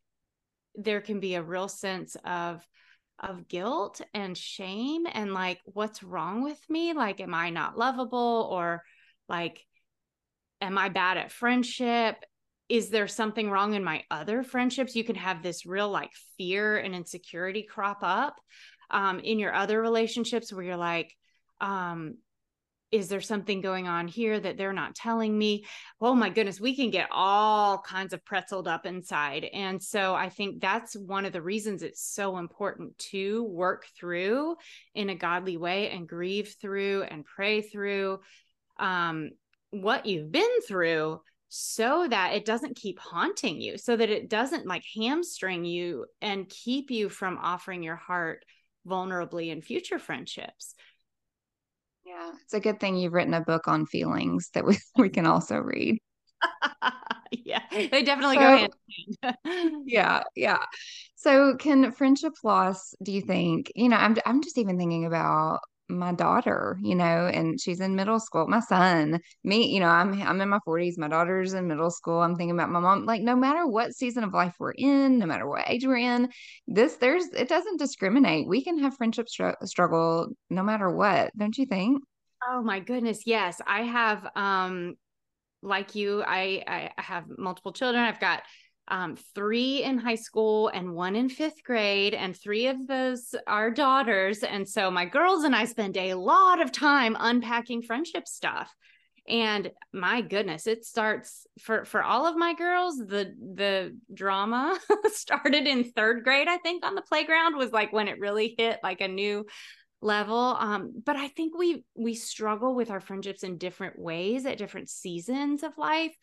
there 0.78 1.02
can 1.02 1.20
be 1.20 1.36
a 1.36 1.44
real 1.44 1.68
sense 1.68 2.16
of 2.26 2.66
of 3.20 3.48
guilt 3.48 4.02
and 4.14 4.38
shame 4.38 5.06
and 5.10 5.34
like 5.34 5.60
what's 5.66 6.04
wrong 6.04 6.44
with 6.44 6.60
me? 6.70 6.94
Like 6.94 7.22
am 7.22 7.34
i 7.34 7.50
not 7.50 7.78
lovable? 7.78 8.50
Or 8.52 8.84
like 9.30 9.66
am 10.62 10.78
i 10.78 10.90
bad 10.90 11.18
at 11.18 11.32
friendship? 11.32 12.18
Is 12.68 12.90
there 12.90 13.08
something 13.08 13.50
wrong 13.50 13.74
in 13.74 13.84
my 13.84 14.04
other 14.10 14.44
friendships? 14.44 14.96
You 14.96 15.04
can 15.04 15.16
have 15.16 15.44
this 15.44 15.66
real 15.66 15.90
like 15.90 16.12
fear 16.38 16.78
and 16.78 16.96
insecurity 16.96 17.64
crop 17.64 18.00
up 18.02 18.36
um, 18.90 19.20
in 19.20 19.40
your 19.40 19.54
other 19.54 19.80
relationships 19.80 20.52
where 20.52 20.64
you're 20.64 20.78
like 20.78 21.14
um, 21.62 22.16
is 22.96 23.10
there 23.10 23.22
something 23.22 23.62
going 23.62 23.88
on 23.88 24.08
here 24.08 24.40
that 24.40 24.58
they're 24.58 24.74
not 24.74 24.96
telling 24.96 25.38
me? 25.38 25.66
Oh 26.00 26.16
my 26.16 26.30
goodness 26.30 26.60
we 26.60 26.76
can 26.76 26.90
get 26.90 27.10
all 27.12 27.80
kinds 27.80 28.14
of 28.14 28.24
pretzeled 28.24 28.68
up 28.68 28.86
inside. 28.86 29.46
And 29.54 29.82
so 29.82 30.16
i 30.16 30.30
think 30.30 30.62
that's 30.62 30.96
one 30.96 31.26
of 31.26 31.34
the 31.34 31.42
reasons 31.42 31.84
it's 31.84 32.02
so 32.02 32.38
important 32.38 32.98
to 32.98 33.44
work 33.44 33.86
through 33.98 34.56
in 34.94 35.10
a 35.10 35.16
godly 35.16 35.58
way 35.58 35.90
and 35.90 36.08
grieve 36.08 36.56
through 36.62 37.04
and 37.04 37.26
pray 37.26 37.62
through 37.62 38.20
um, 38.78 39.32
what 39.72 40.06
you've 40.06 40.32
been 40.32 40.62
through 40.68 41.22
so 41.50 42.08
that 42.10 42.34
it 42.34 42.46
doesn't 42.46 42.76
keep 42.76 43.00
haunting 43.00 43.62
you 43.62 43.78
so 43.78 43.96
that 43.96 44.10
it 44.10 44.30
doesn't 44.30 44.66
like 44.66 44.84
hamstring 44.96 45.64
you 45.64 46.06
and 46.22 46.50
keep 46.50 46.92
you 46.92 47.08
from 47.08 47.38
offering 47.38 47.84
your 47.84 47.96
heart 47.96 48.44
vulnerably 48.88 49.50
in 49.50 49.62
future 49.62 50.00
friendships 50.00 50.76
yeah, 52.06 52.32
it's 52.44 52.54
a 52.54 52.60
good 52.60 52.80
thing 52.80 52.96
you've 52.96 53.14
written 53.14 53.34
a 53.34 53.42
book 53.42 53.68
on 53.68 53.86
feelings 53.86 54.50
that 54.54 54.66
we, 54.66 54.78
we 54.98 55.10
can 55.10 55.26
also 55.26 55.58
read. 55.58 55.98
yeah, 57.32 57.64
they 57.72 58.04
definitely 58.04 58.36
so, 58.36 58.42
go 58.42 58.70
hand. 59.24 59.84
yeah, 59.86 60.24
yeah. 60.36 60.64
So, 61.16 61.56
can 61.58 61.92
friendship 61.92 62.34
loss? 62.44 62.94
Do 63.04 63.12
you 63.12 63.22
think? 63.22 63.72
You 63.76 63.90
know, 63.90 63.98
I'm 63.98 64.16
I'm 64.26 64.44
just 64.44 64.58
even 64.58 64.78
thinking 64.78 65.06
about 65.06 65.62
my 65.88 66.14
daughter. 66.14 66.78
You 66.82 66.96
know, 66.96 67.28
and 67.28 67.60
she's 67.60 67.80
in 67.80 67.96
middle 67.96 68.20
school. 68.20 68.48
My 68.48 68.60
son, 68.60 69.20
me. 69.44 69.68
You 69.74 69.80
know, 69.80 69.88
I'm 69.88 70.22
I'm 70.22 70.42
in 70.42 70.50
my 70.50 70.60
40s. 70.66 70.98
My 70.98 71.08
daughter's 71.08 71.54
in 71.54 71.68
middle 71.68 71.92
school. 71.92 72.20
I'm 72.20 72.36
thinking 72.36 72.56
about 72.56 72.70
my 72.70 72.80
mom. 72.80 73.06
Like, 73.06 73.22
no 73.22 73.36
matter 73.36 73.68
what 73.68 73.94
season 73.94 74.24
of 74.24 74.34
life 74.34 74.56
we're 74.60 74.72
in, 74.72 75.20
no 75.20 75.26
matter 75.26 75.48
what 75.48 75.70
age 75.70 75.86
we're 75.86 75.98
in, 75.98 76.30
this 76.68 76.96
there's 76.98 77.26
it 77.28 77.50
doesn't 77.50 77.80
discriminate. 77.80 78.48
We 78.48 78.64
can 78.64 78.80
have 78.80 78.98
friendship 78.98 79.30
str- 79.30 79.52
struggle 79.64 80.30
no 80.50 80.64
matter 80.64 80.90
what. 80.90 81.32
Don't 81.38 81.58
you 81.58 81.66
think? 81.66 82.02
Oh 82.48 82.62
my 82.62 82.80
goodness, 82.80 83.24
yes. 83.26 83.62
I 83.66 83.84
have 83.84 84.28
um 84.36 84.96
like 85.62 85.96
you, 85.96 86.24
I 86.26 86.64
I 86.68 87.02
have 87.02 87.26
multiple 87.38 87.74
children. 87.74 88.04
I've 88.04 88.20
got 88.20 88.44
um, 88.88 89.16
three 89.34 89.84
in 89.84 89.98
high 89.98 90.16
school 90.16 90.68
and 90.70 90.94
one 90.94 91.16
in 91.16 91.30
fifth 91.30 91.64
grade, 91.64 92.14
and 92.14 92.36
three 92.36 92.68
of 92.68 92.88
those 92.88 93.34
are 93.48 93.72
daughters. 93.72 94.44
And 94.44 94.68
so 94.68 94.92
my 94.92 95.06
girls 95.06 95.44
and 95.44 95.56
I 95.56 95.66
spend 95.66 95.98
a 95.98 96.14
lot 96.14 96.62
of 96.62 96.72
time 96.72 97.18
unpacking 97.20 97.82
friendship 97.82 98.28
stuff. 98.28 98.74
And 99.28 99.72
my 99.92 100.22
goodness, 100.22 100.68
it 100.68 100.86
starts 100.86 101.48
for 101.60 101.84
for 101.84 102.04
all 102.04 102.28
of 102.28 102.38
my 102.38 102.54
girls. 102.54 102.98
The 102.98 103.34
the 103.56 103.98
drama 104.14 104.78
started 105.08 105.66
in 105.66 105.92
third 105.92 106.24
grade, 106.24 106.48
I 106.48 106.58
think, 106.58 106.86
on 106.86 106.94
the 106.94 107.02
playground 107.02 107.56
was 107.56 107.72
like 107.72 107.92
when 107.92 108.08
it 108.08 108.20
really 108.20 108.54
hit 108.56 108.80
like 108.84 109.02
a 109.02 109.08
new 109.08 109.46
level 110.02 110.56
um 110.60 110.94
but 111.04 111.16
i 111.16 111.28
think 111.30 111.58
we 111.58 111.84
we 111.96 112.14
struggle 112.14 112.76
with 112.76 112.92
our 112.92 113.00
friendships 113.00 113.44
in 113.44 113.58
different 113.58 113.98
ways 113.98 114.46
at 114.46 114.58
different 114.58 114.90
seasons 114.90 115.64
of 115.64 115.72
life 115.78 116.16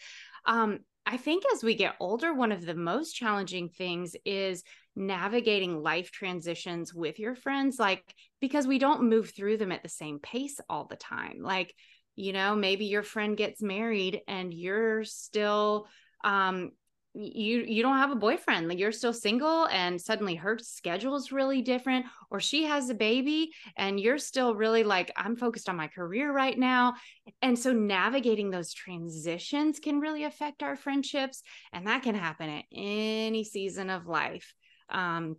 um 0.46 0.78
I 1.04 1.16
think 1.16 1.44
as 1.52 1.62
we 1.62 1.74
get 1.74 1.96
older, 2.00 2.32
one 2.32 2.52
of 2.52 2.64
the 2.64 2.74
most 2.74 3.12
challenging 3.12 3.68
things 3.68 4.14
is 4.24 4.62
navigating 4.94 5.82
life 5.82 6.10
transitions 6.10 6.94
with 6.94 7.18
your 7.18 7.34
friends, 7.34 7.78
like 7.78 8.14
because 8.40 8.66
we 8.66 8.78
don't 8.78 9.08
move 9.08 9.30
through 9.30 9.56
them 9.56 9.72
at 9.72 9.82
the 9.82 9.88
same 9.88 10.18
pace 10.20 10.60
all 10.68 10.86
the 10.86 10.96
time. 10.96 11.38
Like, 11.40 11.74
you 12.14 12.32
know, 12.32 12.54
maybe 12.54 12.84
your 12.84 13.02
friend 13.02 13.36
gets 13.36 13.62
married 13.62 14.20
and 14.28 14.52
you're 14.52 15.04
still 15.04 15.86
um 16.24 16.70
you 17.14 17.58
you 17.66 17.82
don't 17.82 17.98
have 17.98 18.10
a 18.10 18.16
boyfriend 18.16 18.68
like 18.68 18.78
you're 18.78 18.90
still 18.90 19.12
single 19.12 19.66
and 19.66 20.00
suddenly 20.00 20.34
her 20.34 20.58
schedule 20.58 21.14
is 21.14 21.30
really 21.30 21.60
different 21.60 22.06
or 22.30 22.40
she 22.40 22.64
has 22.64 22.88
a 22.88 22.94
baby 22.94 23.50
and 23.76 24.00
you're 24.00 24.16
still 24.16 24.54
really 24.54 24.82
like 24.82 25.12
i'm 25.16 25.36
focused 25.36 25.68
on 25.68 25.76
my 25.76 25.88
career 25.88 26.32
right 26.32 26.58
now. 26.58 26.94
And 27.40 27.58
so 27.58 27.72
navigating 27.72 28.50
those 28.50 28.72
transitions 28.72 29.78
can 29.78 30.00
really 30.00 30.24
affect 30.24 30.62
our 30.62 30.76
friendships 30.76 31.42
and 31.72 31.86
that 31.86 32.02
can 32.02 32.14
happen 32.14 32.48
at 32.48 32.64
any 32.72 33.44
season 33.44 33.90
of 33.90 34.06
life 34.06 34.54
um, 34.88 35.36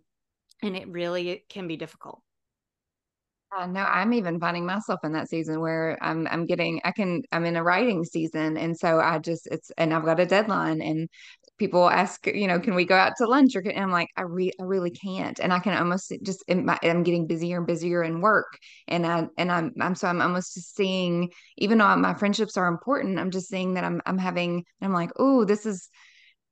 and 0.62 0.76
it 0.76 0.88
really 0.88 1.44
can 1.48 1.66
be 1.66 1.76
difficult. 1.76 2.22
Uh, 3.56 3.66
no, 3.66 3.80
I'm 3.80 4.12
even 4.12 4.40
finding 4.40 4.66
myself 4.66 5.00
in 5.04 5.12
that 5.12 5.28
season 5.28 5.60
where 5.60 5.96
I'm 6.02 6.26
I'm 6.26 6.44
getting 6.44 6.80
I 6.84 6.90
can 6.90 7.22
I'm 7.30 7.44
in 7.44 7.54
a 7.54 7.62
writing 7.62 8.04
season 8.04 8.56
and 8.56 8.76
so 8.76 8.98
I 8.98 9.18
just 9.18 9.46
it's 9.46 9.70
and 9.78 9.94
I've 9.94 10.04
got 10.04 10.18
a 10.18 10.26
deadline 10.26 10.82
and 10.82 11.08
people 11.58 11.88
ask 11.88 12.26
you 12.26 12.46
know 12.46 12.58
can 12.58 12.74
we 12.74 12.84
go 12.84 12.96
out 12.96 13.12
to 13.18 13.26
lunch? 13.26 13.54
Or 13.56 13.62
can, 13.62 13.76
I'm 13.76 13.90
like 13.90 14.08
I 14.16 14.22
re 14.22 14.52
I 14.60 14.62
really 14.64 14.90
can't. 14.90 15.38
And 15.40 15.52
I 15.52 15.58
can 15.58 15.76
almost 15.76 16.12
just 16.22 16.44
I'm 16.48 17.02
getting 17.02 17.26
busier 17.26 17.58
and 17.58 17.66
busier 17.66 18.02
in 18.02 18.20
work. 18.20 18.58
And 18.88 19.06
I 19.06 19.26
and 19.38 19.50
I'm 19.50 19.72
I'm 19.80 19.94
so 19.94 20.08
I'm 20.08 20.20
almost 20.20 20.54
just 20.54 20.74
seeing 20.76 21.30
even 21.56 21.78
though 21.78 21.96
my 21.96 22.14
friendships 22.14 22.56
are 22.56 22.66
important 22.66 23.18
I'm 23.18 23.30
just 23.30 23.48
seeing 23.48 23.74
that 23.74 23.84
I'm 23.84 24.00
I'm 24.06 24.18
having 24.18 24.64
I'm 24.80 24.92
like 24.92 25.10
oh 25.18 25.44
this 25.44 25.66
is 25.66 25.88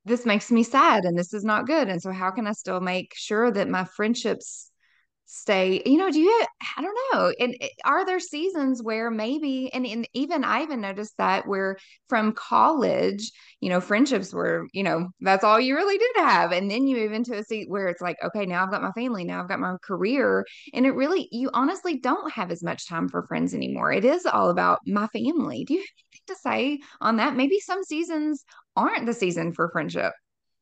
this 0.05 0.25
makes 0.25 0.51
me 0.51 0.63
sad 0.63 1.05
and 1.05 1.17
this 1.17 1.33
is 1.33 1.43
not 1.43 1.65
good. 1.65 1.87
And 1.87 2.01
so 2.01 2.11
how 2.11 2.31
can 2.31 2.47
I 2.47 2.51
still 2.51 2.81
make 2.81 3.13
sure 3.15 3.51
that 3.51 3.69
my 3.69 3.85
friendships 3.85 4.69
stay 5.25 5.81
you 5.85 5.97
know 5.97 6.11
do 6.11 6.19
you 6.19 6.45
i 6.77 6.81
don't 6.81 6.97
know 7.13 7.33
and 7.39 7.55
eh, 7.61 7.67
are 7.85 8.05
there 8.05 8.19
seasons 8.19 8.83
where 8.83 9.09
maybe 9.09 9.71
and, 9.73 9.85
and 9.85 10.07
even 10.13 10.43
i 10.43 10.61
even 10.61 10.81
noticed 10.81 11.15
that 11.17 11.47
where 11.47 11.77
from 12.09 12.33
college 12.33 13.31
you 13.59 13.69
know 13.69 13.79
friendships 13.79 14.33
were 14.33 14.67
you 14.73 14.83
know 14.83 15.07
that's 15.21 15.43
all 15.43 15.59
you 15.59 15.75
really 15.75 15.97
did 15.97 16.15
have 16.17 16.51
and 16.51 16.69
then 16.69 16.87
you 16.87 16.97
move 16.97 17.13
into 17.13 17.37
a 17.37 17.43
seat 17.43 17.69
where 17.69 17.87
it's 17.87 18.01
like 18.01 18.17
okay 18.23 18.45
now 18.45 18.63
i've 18.63 18.71
got 18.71 18.81
my 18.81 18.91
family 18.91 19.23
now 19.23 19.41
i've 19.41 19.49
got 19.49 19.59
my 19.59 19.75
career 19.83 20.45
and 20.73 20.85
it 20.85 20.91
really 20.91 21.27
you 21.31 21.49
honestly 21.53 21.97
don't 21.97 22.31
have 22.31 22.51
as 22.51 22.61
much 22.61 22.87
time 22.87 23.07
for 23.07 23.25
friends 23.25 23.53
anymore 23.53 23.91
it 23.91 24.05
is 24.05 24.25
all 24.25 24.49
about 24.49 24.79
my 24.85 25.07
family 25.07 25.63
do 25.63 25.73
you 25.75 25.79
have 25.79 25.87
anything 26.11 26.21
to 26.27 26.35
say 26.35 26.79
on 27.01 27.17
that? 27.17 27.35
Maybe 27.35 27.59
some 27.59 27.83
seasons 27.83 28.43
aren't 28.75 29.05
the 29.05 29.13
season 29.13 29.53
for 29.53 29.69
friendship. 29.69 30.13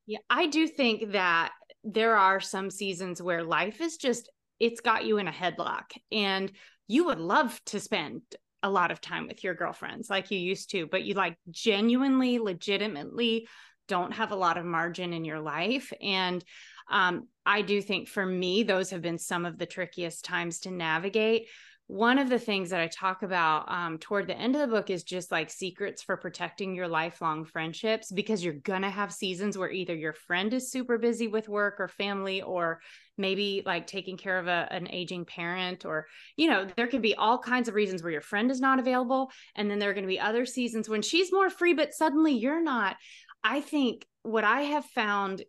Yeah 0.06 0.20
i 0.30 0.48
do 0.48 0.68
think 0.68 1.12
that 1.12 1.52
there 1.84 2.16
are 2.16 2.40
some 2.40 2.70
seasons 2.70 3.22
where 3.22 3.44
life 3.44 3.82
is 3.82 3.98
just 3.98 4.30
it's 4.62 4.80
got 4.80 5.06
you 5.06 5.18
in 5.18 5.28
a 5.28 5.32
headlock. 5.32 5.86
And 6.12 6.52
you 6.88 7.06
would 7.06 7.20
love 7.20 7.60
to 7.66 7.80
spend 7.80 8.22
a 8.64 8.70
lot 8.70 8.92
of 8.92 9.02
time 9.02 9.28
with 9.28 9.44
your 9.44 9.56
girlfriends 9.56 10.08
like 10.08 10.30
you 10.30 10.38
used 10.38 10.70
to 10.70 10.86
but 10.86 11.02
you 11.02 11.16
like 11.16 11.36
genuinely 11.50 12.38
legitimately 12.38 13.48
don't 13.88 14.14
have 14.14 14.32
a 14.32 14.36
lot 14.36 14.60
of 14.60 14.64
margin 14.64 15.14
in 15.14 15.26
your 15.26 15.40
life. 15.40 15.92
And 16.00 16.46
um, 16.90 17.28
i 17.46 17.62
do 17.62 17.82
think 17.82 18.08
for 18.08 18.26
me 18.26 18.62
those 18.62 18.92
have 18.92 19.02
been 19.02 19.18
some 19.18 19.46
of 19.46 19.58
the 19.58 19.66
trickiest 19.66 20.24
times 20.24 20.60
to 20.60 20.72
navigate 20.72 21.48
one 21.92 22.20
of 22.20 22.30
the 22.30 22.40
things 22.40 22.70
that 22.70 22.80
I 22.80 22.88
talk 22.88 23.22
about 23.22 23.70
um, 23.70 23.98
toward 23.98 24.26
the 24.26 24.38
end 24.38 24.56
of 24.56 24.62
the 24.62 24.74
book 24.74 24.90
is 24.90 25.04
just 25.04 25.30
like 25.30 25.50
secrets 25.50 26.02
for 26.02 26.16
protecting 26.16 26.74
your 26.74 26.88
lifelong 26.88 27.44
friendships 27.44 28.10
because 28.14 28.42
you're 28.42 28.54
going 28.54 28.84
to 28.84 28.90
have 28.90 29.12
seasons 29.12 29.58
where 29.58 29.70
either 29.70 29.94
your 29.94 30.14
friend 30.14 30.54
is 30.54 30.72
super 30.72 30.98
busy 30.98 31.28
with 31.28 31.50
work 31.50 31.82
or 31.82 31.90
family, 31.90 32.44
or 32.44 32.80
maybe 33.18 33.62
like 33.66 33.88
taking 33.88 34.16
care 34.16 34.40
of 34.40 34.48
a, 34.48 34.70
an 34.72 34.88
aging 34.90 35.26
parent, 35.26 35.84
or, 35.84 36.08
you 36.38 36.50
know, 36.50 36.66
there 36.78 36.88
could 36.88 37.02
be 37.02 37.16
all 37.16 37.38
kinds 37.38 37.68
of 37.68 37.76
reasons 37.76 38.02
where 38.02 38.14
your 38.14 38.22
friend 38.22 38.52
is 38.52 38.62
not 38.62 38.80
available. 38.80 39.30
And 39.58 39.70
then 39.70 39.78
there 39.78 39.90
are 39.90 39.94
going 39.94 40.06
to 40.06 40.08
be 40.08 40.18
other 40.18 40.46
seasons 40.46 40.88
when 40.88 41.02
she's 41.02 41.34
more 41.34 41.50
free, 41.50 41.74
but 41.74 41.94
suddenly 41.94 42.32
you're 42.32 42.64
not. 42.64 42.96
I 43.44 43.60
think 43.60 44.06
what 44.24 44.46
I 44.46 44.62
have 44.62 44.86
found 44.86 45.44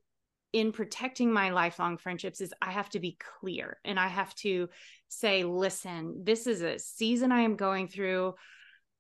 in 0.52 0.72
protecting 0.72 1.32
my 1.32 1.50
lifelong 1.50 1.96
friendships 1.96 2.40
is 2.40 2.52
I 2.60 2.72
have 2.72 2.90
to 2.90 3.00
be 3.00 3.16
clear 3.40 3.78
and 3.84 3.98
I 3.98 4.08
have 4.08 4.34
to 4.36 4.68
say, 5.08 5.44
listen, 5.44 6.22
this 6.24 6.46
is 6.46 6.62
a 6.62 6.78
season 6.78 7.32
I 7.32 7.40
am 7.40 7.56
going 7.56 7.88
through, 7.88 8.34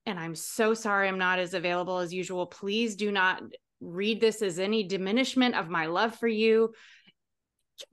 and 0.06 0.18
I'm 0.18 0.34
so 0.34 0.74
sorry 0.74 1.08
I'm 1.08 1.18
not 1.18 1.38
as 1.38 1.54
available 1.54 1.98
as 1.98 2.12
usual. 2.12 2.46
Please 2.46 2.96
do 2.96 3.12
not 3.12 3.42
read 3.80 4.20
this 4.20 4.42
as 4.42 4.58
any 4.58 4.84
diminishment 4.84 5.54
of 5.54 5.68
my 5.68 5.86
love 5.86 6.14
for 6.14 6.28
you. 6.28 6.72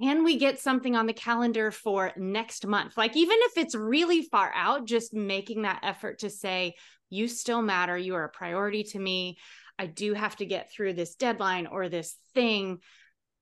Can 0.01 0.23
we 0.23 0.37
get 0.37 0.59
something 0.59 0.95
on 0.95 1.05
the 1.05 1.13
calendar 1.13 1.71
for 1.71 2.11
next 2.17 2.67
month? 2.67 2.97
Like, 2.97 3.15
even 3.15 3.37
if 3.41 3.57
it's 3.57 3.75
really 3.75 4.21
far 4.21 4.51
out, 4.53 4.85
just 4.85 5.13
making 5.13 5.63
that 5.63 5.79
effort 5.83 6.19
to 6.19 6.29
say, 6.29 6.75
you 7.09 7.27
still 7.27 7.61
matter. 7.61 7.97
You 7.97 8.15
are 8.15 8.25
a 8.25 8.29
priority 8.29 8.83
to 8.83 8.99
me. 8.99 9.37
I 9.79 9.87
do 9.87 10.13
have 10.13 10.35
to 10.37 10.45
get 10.45 10.71
through 10.71 10.93
this 10.93 11.15
deadline 11.15 11.65
or 11.65 11.89
this 11.89 12.17
thing 12.33 12.79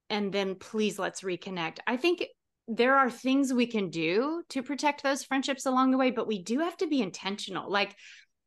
and 0.09 0.31
then 0.31 0.55
please 0.55 0.97
let's 0.99 1.21
reconnect. 1.21 1.79
I 1.85 1.97
think 1.97 2.25
there 2.67 2.95
are 2.95 3.09
things 3.09 3.53
we 3.53 3.67
can 3.67 3.89
do 3.89 4.43
to 4.49 4.61
protect 4.61 5.03
those 5.03 5.23
friendships 5.23 5.65
along 5.65 5.91
the 5.91 5.97
way, 5.97 6.11
but 6.11 6.27
we 6.27 6.41
do 6.41 6.59
have 6.59 6.77
to 6.77 6.87
be 6.87 7.01
intentional. 7.01 7.71
Like 7.71 7.95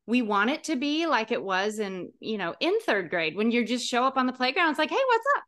we 0.07 0.23
want 0.23 0.51
it 0.51 0.65
to 0.65 0.77
be 0.77 1.07
like 1.07 1.33
it 1.33 1.43
was 1.43 1.79
in, 1.79 2.11
you 2.21 2.37
know, 2.37 2.55
in 2.61 2.79
third 2.81 3.11
grade 3.11 3.37
when 3.37 3.51
you 3.51 3.65
just 3.65 3.87
show 3.87 4.05
up 4.05 4.17
on 4.17 4.27
the 4.27 4.33
playground. 4.33 4.71
It's 4.71 4.79
like, 4.79 4.91
hey, 4.91 4.97
what's 5.07 5.27
up? 5.37 5.45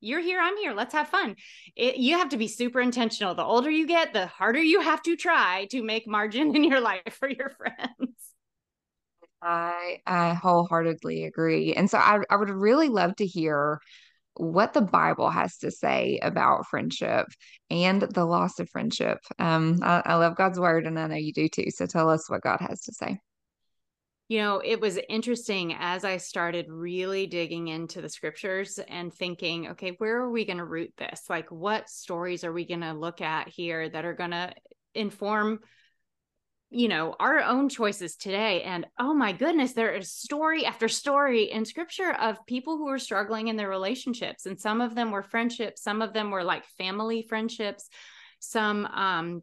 You're 0.00 0.20
here, 0.20 0.40
I'm 0.40 0.56
here. 0.56 0.72
Let's 0.74 0.94
have 0.94 1.08
fun. 1.08 1.36
It, 1.76 1.96
you 1.96 2.18
have 2.18 2.28
to 2.30 2.36
be 2.36 2.48
super 2.48 2.80
intentional. 2.80 3.34
The 3.34 3.44
older 3.44 3.70
you 3.70 3.86
get, 3.86 4.12
the 4.12 4.26
harder 4.26 4.62
you 4.62 4.80
have 4.80 5.02
to 5.02 5.16
try 5.16 5.66
to 5.70 5.82
make 5.82 6.06
margin 6.06 6.54
in 6.56 6.64
your 6.64 6.80
life 6.80 7.16
for 7.18 7.28
your 7.28 7.50
friends. 7.50 8.14
I 9.42 10.00
I 10.06 10.34
wholeheartedly 10.34 11.24
agree. 11.24 11.74
And 11.74 11.88
so 11.88 11.98
I 11.98 12.20
I 12.28 12.36
would 12.36 12.50
really 12.50 12.88
love 12.88 13.16
to 13.16 13.26
hear 13.26 13.80
what 14.38 14.72
the 14.72 14.80
Bible 14.80 15.30
has 15.30 15.58
to 15.58 15.70
say 15.70 16.18
about 16.22 16.66
friendship 16.66 17.26
and 17.70 18.02
the 18.02 18.24
loss 18.24 18.58
of 18.60 18.70
friendship. 18.70 19.18
Um, 19.38 19.80
I, 19.82 20.02
I 20.04 20.14
love 20.14 20.36
God's 20.36 20.58
word, 20.58 20.86
and 20.86 20.98
I 20.98 21.06
know 21.06 21.16
you 21.16 21.32
do 21.32 21.48
too. 21.48 21.70
So 21.70 21.86
tell 21.86 22.08
us 22.08 22.30
what 22.30 22.42
God 22.42 22.60
has 22.60 22.80
to 22.82 22.92
say. 22.92 23.18
You 24.28 24.40
know, 24.40 24.60
it 24.62 24.78
was 24.78 24.98
interesting 25.08 25.74
as 25.78 26.04
I 26.04 26.18
started 26.18 26.66
really 26.68 27.26
digging 27.26 27.68
into 27.68 28.02
the 28.02 28.10
scriptures 28.10 28.78
and 28.78 29.12
thinking, 29.12 29.68
okay, 29.68 29.94
where 29.98 30.18
are 30.18 30.30
we 30.30 30.44
going 30.44 30.58
to 30.58 30.66
root 30.66 30.92
this? 30.98 31.22
Like, 31.30 31.50
what 31.50 31.88
stories 31.88 32.44
are 32.44 32.52
we 32.52 32.66
going 32.66 32.82
to 32.82 32.92
look 32.92 33.22
at 33.22 33.48
here 33.48 33.88
that 33.88 34.04
are 34.04 34.14
going 34.14 34.32
to 34.32 34.52
inform 34.94 35.60
you 36.70 36.88
know 36.88 37.14
our 37.18 37.40
own 37.40 37.68
choices 37.68 38.16
today 38.16 38.62
and 38.62 38.86
oh 38.98 39.14
my 39.14 39.32
goodness 39.32 39.72
there 39.72 39.94
is 39.94 40.12
story 40.12 40.66
after 40.66 40.86
story 40.86 41.50
in 41.50 41.64
scripture 41.64 42.12
of 42.12 42.44
people 42.46 42.76
who 42.76 42.86
were 42.86 42.98
struggling 42.98 43.48
in 43.48 43.56
their 43.56 43.70
relationships 43.70 44.44
and 44.44 44.60
some 44.60 44.82
of 44.82 44.94
them 44.94 45.10
were 45.10 45.22
friendships 45.22 45.82
some 45.82 46.02
of 46.02 46.12
them 46.12 46.30
were 46.30 46.44
like 46.44 46.64
family 46.76 47.24
friendships 47.26 47.88
some 48.38 48.84
um 48.86 49.42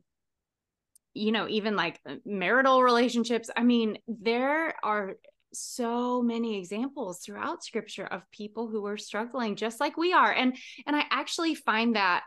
you 1.15 1.31
know 1.31 1.47
even 1.47 1.75
like 1.75 1.99
uh, 2.07 2.15
marital 2.25 2.83
relationships. 2.83 3.49
I 3.55 3.63
mean 3.63 3.97
there 4.07 4.75
are 4.83 5.15
so 5.53 6.21
many 6.21 6.59
examples 6.59 7.19
throughout 7.19 7.63
scripture 7.63 8.05
of 8.05 8.29
people 8.29 8.67
who 8.67 8.85
are 8.85 8.97
struggling 8.97 9.55
just 9.55 9.79
like 9.79 9.95
we 9.95 10.11
are 10.11 10.29
and 10.29 10.57
and 10.85 10.97
i 10.97 11.03
actually 11.09 11.55
find 11.55 11.95
that 11.95 12.23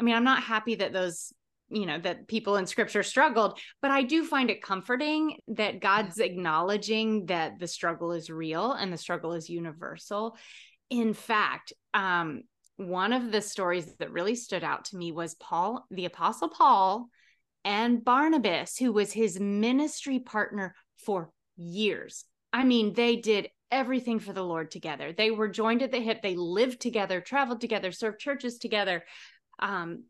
i 0.00 0.02
mean 0.02 0.16
i'm 0.16 0.24
not 0.24 0.42
happy 0.42 0.74
that 0.74 0.92
those 0.92 1.32
you 1.72 1.86
know 1.86 1.98
that 1.98 2.28
people 2.28 2.56
in 2.56 2.66
scripture 2.66 3.02
struggled 3.02 3.58
but 3.80 3.90
i 3.90 4.02
do 4.02 4.24
find 4.24 4.50
it 4.50 4.62
comforting 4.62 5.36
that 5.48 5.80
god's 5.80 6.18
acknowledging 6.18 7.26
that 7.26 7.58
the 7.58 7.66
struggle 7.66 8.12
is 8.12 8.30
real 8.30 8.72
and 8.72 8.92
the 8.92 8.98
struggle 8.98 9.32
is 9.32 9.48
universal 9.48 10.36
in 10.90 11.14
fact 11.14 11.72
um, 11.94 12.42
one 12.76 13.12
of 13.12 13.30
the 13.32 13.40
stories 13.40 13.94
that 13.96 14.12
really 14.12 14.34
stood 14.34 14.64
out 14.64 14.84
to 14.86 14.96
me 14.96 15.12
was 15.12 15.34
paul 15.34 15.86
the 15.90 16.04
apostle 16.04 16.48
paul 16.48 17.08
and 17.64 18.04
barnabas 18.04 18.76
who 18.76 18.92
was 18.92 19.12
his 19.12 19.40
ministry 19.40 20.18
partner 20.18 20.74
for 20.98 21.30
years 21.56 22.24
i 22.52 22.64
mean 22.64 22.92
they 22.92 23.16
did 23.16 23.48
everything 23.72 24.20
for 24.20 24.34
the 24.34 24.44
Lord 24.44 24.70
together. 24.70 25.12
They 25.12 25.30
were 25.30 25.48
joined 25.48 25.82
at 25.82 25.90
the 25.90 25.98
hip. 25.98 26.20
They 26.22 26.36
lived 26.36 26.78
together, 26.80 27.22
traveled 27.22 27.62
together, 27.62 27.90
served 27.90 28.20
churches 28.20 28.58
together. 28.58 29.02
Um, 29.58 30.04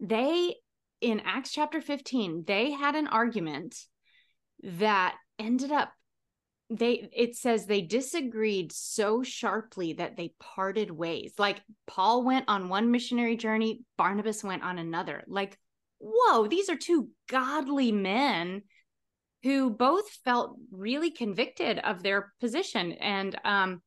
they, 0.00 0.54
in 1.00 1.20
Acts 1.20 1.52
chapter 1.52 1.80
15, 1.80 2.44
they 2.46 2.70
had 2.70 2.94
an 2.94 3.06
argument 3.06 3.76
that 4.62 5.16
ended 5.38 5.70
up 5.72 5.92
they 6.68 7.08
it 7.12 7.36
says 7.36 7.64
they 7.66 7.80
disagreed 7.80 8.72
so 8.72 9.22
sharply 9.22 9.92
that 9.92 10.16
they 10.16 10.34
parted 10.40 10.90
ways. 10.90 11.34
Like 11.38 11.62
paul 11.86 12.24
went 12.24 12.46
on 12.48 12.68
one 12.68 12.90
missionary 12.90 13.36
journey 13.36 13.82
barnabas 13.96 14.42
went 14.42 14.64
on 14.64 14.78
another. 14.78 15.22
Like 15.28 15.58
whoa 15.98 16.48
these 16.48 16.68
are 16.68 16.76
two 16.76 17.10
godly 17.28 17.92
men 17.92 18.62
who 19.44 19.70
both 19.70 20.08
felt 20.24 20.56
really 20.72 21.12
convicted 21.12 21.78
of 21.78 22.02
their 22.02 22.32
position. 22.40 22.92
And 22.92 23.38
um 23.44 23.82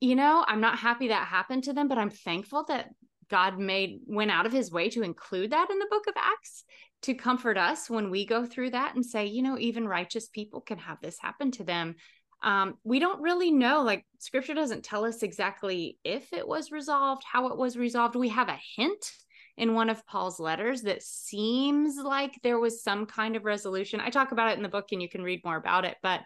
you 0.00 0.14
know 0.14 0.44
i'm 0.46 0.60
not 0.60 0.78
happy 0.78 1.08
that 1.08 1.26
happened 1.26 1.64
to 1.64 1.72
them 1.72 1.88
but 1.88 1.98
i'm 1.98 2.10
thankful 2.10 2.64
that 2.68 2.88
god 3.28 3.58
made 3.58 4.00
went 4.06 4.30
out 4.30 4.46
of 4.46 4.52
his 4.52 4.70
way 4.70 4.88
to 4.88 5.02
include 5.02 5.50
that 5.50 5.70
in 5.70 5.78
the 5.78 5.88
book 5.90 6.06
of 6.06 6.14
acts 6.16 6.64
to 7.02 7.14
comfort 7.14 7.58
us 7.58 7.90
when 7.90 8.10
we 8.10 8.24
go 8.24 8.46
through 8.46 8.70
that 8.70 8.94
and 8.94 9.04
say 9.04 9.26
you 9.26 9.42
know 9.42 9.58
even 9.58 9.86
righteous 9.86 10.28
people 10.28 10.60
can 10.60 10.78
have 10.78 10.98
this 11.00 11.18
happen 11.20 11.50
to 11.50 11.64
them 11.64 11.94
um, 12.42 12.74
we 12.84 12.98
don't 12.98 13.22
really 13.22 13.50
know 13.50 13.82
like 13.82 14.04
scripture 14.18 14.54
doesn't 14.54 14.84
tell 14.84 15.04
us 15.04 15.22
exactly 15.22 15.98
if 16.04 16.32
it 16.32 16.46
was 16.46 16.70
resolved 16.70 17.22
how 17.30 17.48
it 17.48 17.56
was 17.56 17.76
resolved 17.76 18.16
we 18.16 18.28
have 18.28 18.48
a 18.48 18.60
hint 18.76 19.12
in 19.56 19.74
one 19.74 19.88
of 19.88 20.04
Paul's 20.06 20.40
letters 20.40 20.82
that 20.82 21.02
seems 21.02 21.96
like 21.96 22.40
there 22.42 22.58
was 22.58 22.82
some 22.82 23.06
kind 23.06 23.36
of 23.36 23.44
resolution. 23.44 24.00
I 24.00 24.10
talk 24.10 24.32
about 24.32 24.50
it 24.50 24.56
in 24.56 24.62
the 24.62 24.68
book 24.68 24.88
and 24.90 25.00
you 25.00 25.08
can 25.08 25.22
read 25.22 25.44
more 25.44 25.56
about 25.56 25.84
it, 25.84 25.96
but 26.02 26.22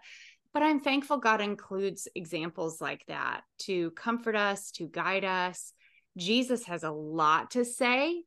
but 0.55 0.63
I'm 0.63 0.81
thankful 0.81 1.19
God 1.19 1.41
includes 1.43 2.09
examples 2.15 2.81
like 2.81 3.05
that 3.07 3.43
to 3.61 3.91
comfort 3.93 4.35
us, 4.35 4.71
to 4.73 4.89
guide 4.89 5.25
us. 5.25 5.73
Jesus 6.19 6.65
has 6.67 6.83
a 6.83 6.91
lot 6.91 7.53
to 7.53 7.65
say 7.65 8.23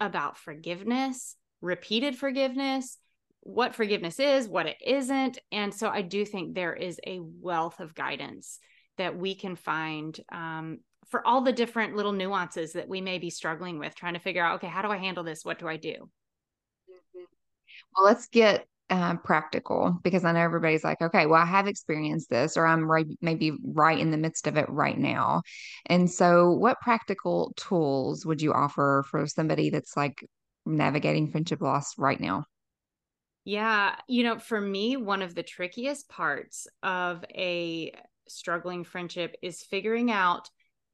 about 0.00 0.38
forgiveness, 0.38 1.36
repeated 1.60 2.16
forgiveness, 2.16 2.98
what 3.40 3.74
forgiveness 3.74 4.18
is, 4.18 4.48
what 4.48 4.66
it 4.66 4.78
isn't. 4.84 5.38
And 5.52 5.72
so 5.72 5.88
I 5.88 6.02
do 6.02 6.24
think 6.24 6.54
there 6.54 6.74
is 6.74 6.98
a 7.06 7.20
wealth 7.20 7.78
of 7.80 7.94
guidance 7.94 8.58
that 8.96 9.16
we 9.16 9.34
can 9.34 9.54
find 9.54 10.18
um, 10.32 10.78
for 11.10 11.26
all 11.26 11.42
the 11.42 11.52
different 11.52 11.94
little 11.94 12.12
nuances 12.12 12.72
that 12.72 12.88
we 12.88 13.00
may 13.00 13.18
be 13.18 13.30
struggling 13.30 13.78
with, 13.78 13.94
trying 13.94 14.14
to 14.14 14.20
figure 14.20 14.42
out, 14.42 14.56
okay, 14.56 14.66
how 14.66 14.82
do 14.82 14.88
I 14.88 14.96
handle 14.96 15.24
this? 15.24 15.44
What 15.44 15.58
do 15.58 15.68
I 15.68 15.76
do? 15.76 15.92
Mm-hmm. 15.92 17.24
Well, 17.96 18.06
let's 18.06 18.28
get 18.28 18.66
uh, 18.90 19.16
practical 19.16 19.98
because 20.02 20.24
I 20.24 20.32
know 20.32 20.40
everybody's 20.40 20.84
like, 20.84 21.00
okay, 21.00 21.26
well, 21.26 21.40
I 21.40 21.46
have 21.46 21.66
experienced 21.66 22.28
this, 22.30 22.56
or 22.56 22.66
I'm 22.66 22.84
right, 22.84 23.06
maybe 23.20 23.52
right 23.64 23.98
in 23.98 24.10
the 24.10 24.16
midst 24.16 24.46
of 24.46 24.56
it 24.56 24.68
right 24.68 24.98
now. 24.98 25.42
And 25.86 26.10
so, 26.10 26.52
what 26.52 26.80
practical 26.80 27.52
tools 27.56 28.26
would 28.26 28.42
you 28.42 28.52
offer 28.52 29.04
for 29.10 29.26
somebody 29.26 29.70
that's 29.70 29.96
like 29.96 30.26
navigating 30.66 31.30
friendship 31.30 31.60
loss 31.60 31.96
right 31.98 32.20
now? 32.20 32.44
Yeah, 33.44 33.96
you 34.08 34.22
know, 34.22 34.38
for 34.38 34.60
me, 34.60 34.96
one 34.96 35.20
of 35.20 35.34
the 35.34 35.42
trickiest 35.42 36.08
parts 36.08 36.66
of 36.82 37.24
a 37.34 37.92
struggling 38.26 38.84
friendship 38.84 39.36
is 39.42 39.62
figuring 39.62 40.10
out 40.10 40.48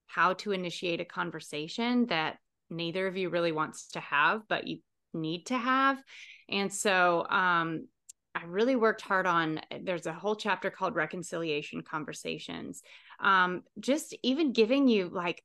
how 0.06 0.32
to 0.34 0.50
initiate 0.50 1.00
a 1.00 1.04
conversation 1.04 2.06
that 2.06 2.38
neither 2.68 3.06
of 3.06 3.16
you 3.16 3.30
really 3.30 3.52
wants 3.52 3.88
to 3.88 4.00
have, 4.00 4.42
but 4.48 4.66
you 4.66 4.78
need 5.14 5.46
to 5.46 5.58
have. 5.58 6.02
And 6.48 6.72
so 6.72 7.26
um, 7.28 7.86
I 8.34 8.44
really 8.46 8.76
worked 8.76 9.02
hard 9.02 9.26
on 9.26 9.60
there's 9.82 10.06
a 10.06 10.12
whole 10.12 10.36
chapter 10.36 10.70
called 10.70 10.94
reconciliation 10.94 11.82
conversations. 11.82 12.82
Um, 13.20 13.62
just 13.78 14.16
even 14.22 14.52
giving 14.52 14.88
you 14.88 15.08
like 15.08 15.42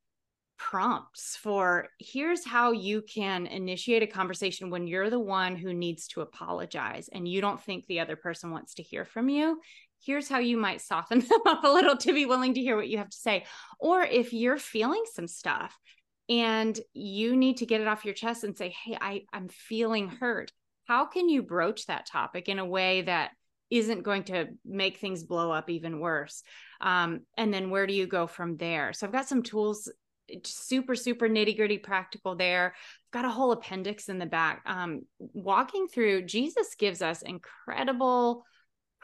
prompts 0.58 1.36
for 1.36 1.90
here's 2.00 2.46
how 2.46 2.72
you 2.72 3.02
can 3.02 3.46
initiate 3.46 4.04
a 4.04 4.08
conversation 4.08 4.70
when 4.70 4.88
you're 4.88 5.10
the 5.10 5.20
one 5.20 5.58
who 5.58 5.74
needs 5.74 6.08
to 6.08 6.22
apologize 6.22 7.10
and 7.12 7.28
you 7.28 7.42
don't 7.42 7.62
think 7.62 7.86
the 7.88 8.00
other 8.00 8.16
person 8.16 8.52
wants 8.52 8.76
to 8.76 8.82
hear 8.82 9.04
from 9.04 9.28
you 9.28 9.60
here's 10.06 10.30
how 10.30 10.40
you 10.40 10.58
might 10.58 10.82
soften 10.82 11.20
them 11.30 11.42
up 11.46 11.64
a 11.64 11.72
little 11.72 11.98
to 11.98 12.14
be 12.14 12.26
willing 12.26 12.54
to 12.54 12.62
hear 12.62 12.76
what 12.76 12.88
you 12.88 12.98
have 12.98 13.10
to 13.10 13.18
say. 13.18 13.46
Or 13.80 14.04
if 14.04 14.34
you're 14.34 14.58
feeling 14.58 15.04
some 15.14 15.28
stuff 15.28 15.78
and 16.30 16.80
you 16.94 17.36
need 17.36 17.58
to 17.58 17.66
get 17.66 17.82
it 17.82 17.88
off 17.88 18.06
your 18.06 18.14
chest 18.14 18.44
and 18.44 18.58
say, 18.58 18.70
Hey, 18.84 18.98
I, 19.00 19.24
I'm 19.34 19.48
feeling 19.50 20.08
hurt. 20.08 20.52
How 20.86 21.06
can 21.06 21.30
you 21.30 21.42
broach 21.42 21.88
that 21.88 22.06
topic 22.06 22.48
in 22.48 22.60
a 22.60 22.66
way 22.66 23.04
that 23.04 23.32
isn't 23.70 24.04
going 24.04 24.24
to 24.26 24.48
make 24.64 24.98
things 24.98 25.24
blow 25.24 25.52
up 25.52 25.70
even 25.70 26.00
worse? 26.00 26.44
Um, 26.82 27.22
and 27.38 27.54
then 27.54 27.70
where 27.70 27.88
do 27.88 27.94
you 27.94 28.08
go 28.08 28.28
from 28.28 28.58
there? 28.58 28.94
So 28.94 29.08
I've 29.08 29.14
got 29.14 29.28
some 29.28 29.44
tools 29.44 29.92
super 30.44 30.96
super 30.96 31.30
nitty 31.30 31.56
gritty 31.56 31.78
practical 31.78 32.36
there 32.36 32.74
I've 32.74 33.12
got 33.12 33.26
a 33.26 33.30
whole 33.30 33.52
appendix 33.52 34.10
in 34.10 34.18
the 34.18 34.26
back 34.26 34.64
um, 34.66 35.04
walking 35.20 35.86
through 35.86 36.24
jesus 36.24 36.74
gives 36.74 37.04
us 37.04 37.22
incredible 37.22 38.44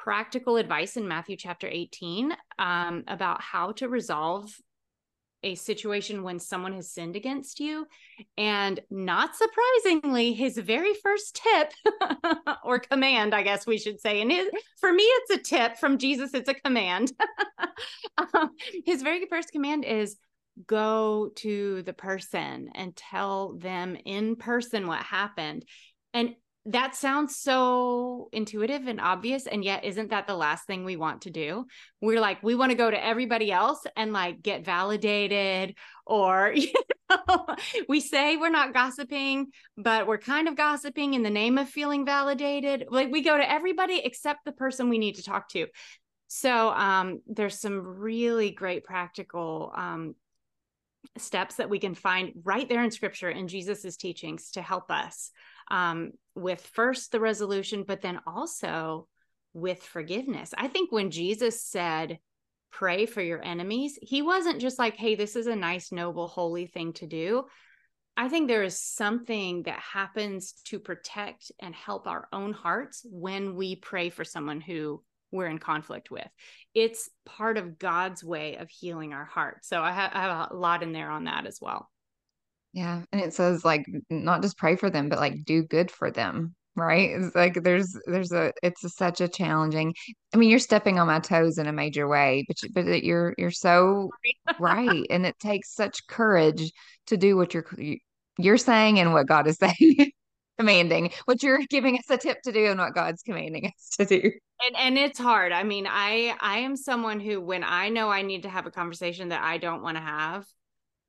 practical 0.02 0.58
advice 0.58 0.98
in 0.98 1.08
Matthew 1.08 1.38
chapter 1.38 1.68
18 1.68 2.34
um, 2.58 3.04
about 3.08 3.40
how 3.40 3.72
to 3.74 3.88
resolve 3.88 4.52
a 5.44 5.56
situation 5.56 6.24
when 6.24 6.40
someone 6.40 6.74
has 6.74 6.92
sinned 6.92 7.16
against 7.16 7.60
you. 7.60 7.88
And 8.38 8.80
not 8.90 9.32
surprisingly, 9.36 10.34
his 10.34 10.58
very 10.58 10.94
first 10.94 11.42
tip 11.44 11.74
or 12.64 12.80
command, 12.80 13.34
I 13.34 13.44
guess 13.44 13.66
we 13.66 13.78
should 13.78 14.00
say, 14.00 14.22
and 14.22 14.32
his, 14.32 14.50
for 14.80 14.92
me, 14.92 15.04
it's 15.04 15.32
a 15.32 15.56
tip 15.56 15.78
from 15.78 15.98
Jesus, 15.98 16.34
it's 16.34 16.50
a 16.50 16.54
command. 16.54 17.12
um, 18.34 18.52
his 18.86 19.02
very 19.02 19.26
first 19.28 19.52
command 19.52 19.86
is 19.86 20.18
go 20.68 21.32
to 21.36 21.82
the 21.84 21.94
person 21.94 22.70
and 22.76 22.96
tell 22.96 23.54
them 23.54 23.98
in 24.06 24.36
person 24.36 24.88
what 24.88 25.02
happened. 25.02 25.66
And 26.14 26.36
that 26.66 26.96
sounds 26.96 27.38
so 27.38 28.30
intuitive 28.32 28.88
and 28.88 29.02
obvious 29.02 29.48
and 29.48 29.64
yet 29.64 29.84
isn't 29.84 30.12
that 30.12 30.28
the 30.28 30.36
last 30.36 30.68
thing 30.68 30.86
we 30.86 30.96
want 30.96 31.24
to 31.24 31.32
do? 31.32 31.66
We're 32.02 32.20
like 32.20 32.44
we 32.44 32.54
want 32.54 32.72
to 32.72 32.78
go 32.78 32.90
to 32.90 33.04
everybody 33.04 33.52
else 33.52 33.84
and 33.96 34.14
like 34.14 34.44
get 34.44 34.64
validated 34.64 35.76
or 36.06 36.54
you 36.56 36.72
know 37.10 37.48
we 37.90 38.00
say 38.00 38.38
we're 38.38 38.50
not 38.50 38.74
gossiping 38.74 39.48
but 39.76 40.06
we're 40.06 40.20
kind 40.20 40.48
of 40.48 40.56
gossiping 40.56 41.16
in 41.16 41.24
the 41.24 41.32
name 41.32 41.58
of 41.58 41.68
feeling 41.68 42.06
validated. 42.06 42.86
Like 42.90 43.12
we 43.12 43.24
go 43.24 43.36
to 43.36 43.52
everybody 43.52 44.00
except 44.04 44.46
the 44.46 44.52
person 44.52 44.90
we 44.90 45.00
need 45.00 45.16
to 45.16 45.24
talk 45.24 45.50
to. 45.50 45.66
So 46.28 46.70
um, 46.70 47.22
there's 47.28 47.60
some 47.60 47.82
really 47.82 48.52
great 48.52 48.84
practical 48.84 49.74
um, 49.76 50.16
steps 51.18 51.56
that 51.56 51.70
we 51.70 51.80
can 51.80 51.96
find 51.96 52.34
right 52.44 52.70
there 52.70 52.84
in 52.84 52.92
scripture 52.92 53.30
in 53.30 53.48
jesus's 53.48 53.98
teachings 53.98 54.52
to 54.52 54.62
help 54.62 54.92
us 54.92 55.32
um, 55.72 56.12
with 56.36 56.62
first 56.74 57.12
the 57.12 57.20
resolution, 57.20 57.86
but 57.88 58.02
then 58.02 58.20
also 58.28 59.08
with 59.54 59.82
forgiveness. 59.82 60.54
I 60.56 60.68
think 60.68 60.92
when 60.92 61.10
Jesus 61.10 61.64
said, 61.64 62.20
pray 62.72 63.06
for 63.06 63.22
your 63.22 63.42
enemies, 63.44 63.98
he 64.02 64.22
wasn't 64.22 64.62
just 64.62 64.78
like, 64.78 64.96
hey, 64.98 65.16
this 65.16 65.36
is 65.36 65.48
a 65.48 65.56
nice, 65.56 65.92
noble, 65.92 66.28
holy 66.28 66.68
thing 66.68 66.94
to 66.94 67.08
do. 67.08 67.46
I 68.18 68.28
think 68.28 68.48
there 68.48 68.64
is 68.64 68.80
something 68.80 69.64
that 69.64 69.80
happens 69.80 70.54
to 70.66 70.78
protect 70.78 71.52
and 71.60 71.74
help 71.74 72.06
our 72.06 72.28
own 72.34 72.52
hearts 72.52 73.06
when 73.10 73.56
we 73.56 73.78
pray 73.78 74.10
for 74.10 74.26
someone 74.26 74.60
who 74.60 75.02
we're 75.32 75.48
in 75.48 75.58
conflict 75.58 76.12
with. 76.12 76.28
It's 76.74 77.10
part 77.26 77.58
of 77.58 77.80
God's 77.80 78.24
way 78.24 78.58
of 78.58 78.70
healing 78.70 79.14
our 79.14 79.24
heart. 79.24 79.66
So 79.66 79.82
I, 79.82 79.92
ha- 79.94 80.12
I 80.14 80.22
have 80.22 80.52
a 80.52 80.56
lot 80.56 80.84
in 80.84 80.92
there 80.92 81.10
on 81.10 81.24
that 81.24 81.46
as 81.46 81.60
well. 81.62 81.90
Yeah. 82.74 83.04
And 83.12 83.22
it 83.22 83.34
says 83.34 83.66
like 83.66 83.86
not 84.10 84.42
just 84.42 84.58
pray 84.58 84.76
for 84.76 84.90
them, 84.90 85.10
but 85.10 85.20
like 85.20 85.44
do 85.46 85.64
good 85.64 85.92
for 85.92 86.12
them. 86.12 86.56
Right. 86.76 87.10
It's 87.12 87.36
like 87.36 87.64
there's 87.64 87.98
there's 88.06 88.32
a 88.32 88.54
it's 88.64 88.84
a, 88.86 88.90
such 88.90 89.20
a 89.20 89.28
challenging. 89.28 89.94
I 90.34 90.38
mean, 90.38 90.50
you're 90.50 90.60
stepping 90.60 91.00
on 91.00 91.08
my 91.08 91.20
toes 91.20 91.58
in 91.58 91.68
a 91.68 91.74
major 91.74 92.08
way, 92.08 92.46
but 92.48 92.64
you, 92.64 92.70
but 92.74 93.04
you're 93.04 93.36
you're 93.38 93.52
so 93.52 94.10
right, 94.58 95.06
and 95.10 95.26
it 95.26 95.38
takes 95.38 95.76
such 95.76 96.08
courage 96.08 96.72
to 97.08 97.18
do 97.18 97.36
what 97.36 97.54
you're 97.54 97.66
you're 98.38 98.58
saying 98.58 99.00
and 99.00 99.12
what 99.12 99.28
God 99.28 99.48
is 99.48 99.58
saying, 99.60 100.12
commanding, 100.58 101.12
what 101.26 101.44
you're 101.44 101.60
giving 101.70 101.98
us 101.98 102.10
a 102.10 102.18
tip 102.18 102.42
to 102.44 102.54
do 102.54 102.68
and 102.68 102.80
what 102.80 102.96
God's 102.96 103.22
commanding 103.22 103.66
us 103.68 103.90
to 103.98 104.06
do. 104.06 104.32
And 104.66 104.78
and 104.78 104.98
it's 104.98 105.20
hard. 105.20 105.52
I 105.52 105.64
mean, 105.64 105.88
I 105.90 106.38
I 106.40 106.60
am 106.60 106.78
someone 106.78 107.20
who 107.20 107.42
when 107.42 107.66
I 107.66 107.90
know 107.90 108.10
I 108.10 108.22
need 108.22 108.44
to 108.44 108.50
have 108.50 108.66
a 108.66 108.72
conversation 108.72 109.30
that 109.30 109.44
I 109.44 109.58
don't 109.58 109.84
want 109.84 109.98
to 109.98 110.04
have, 110.04 110.46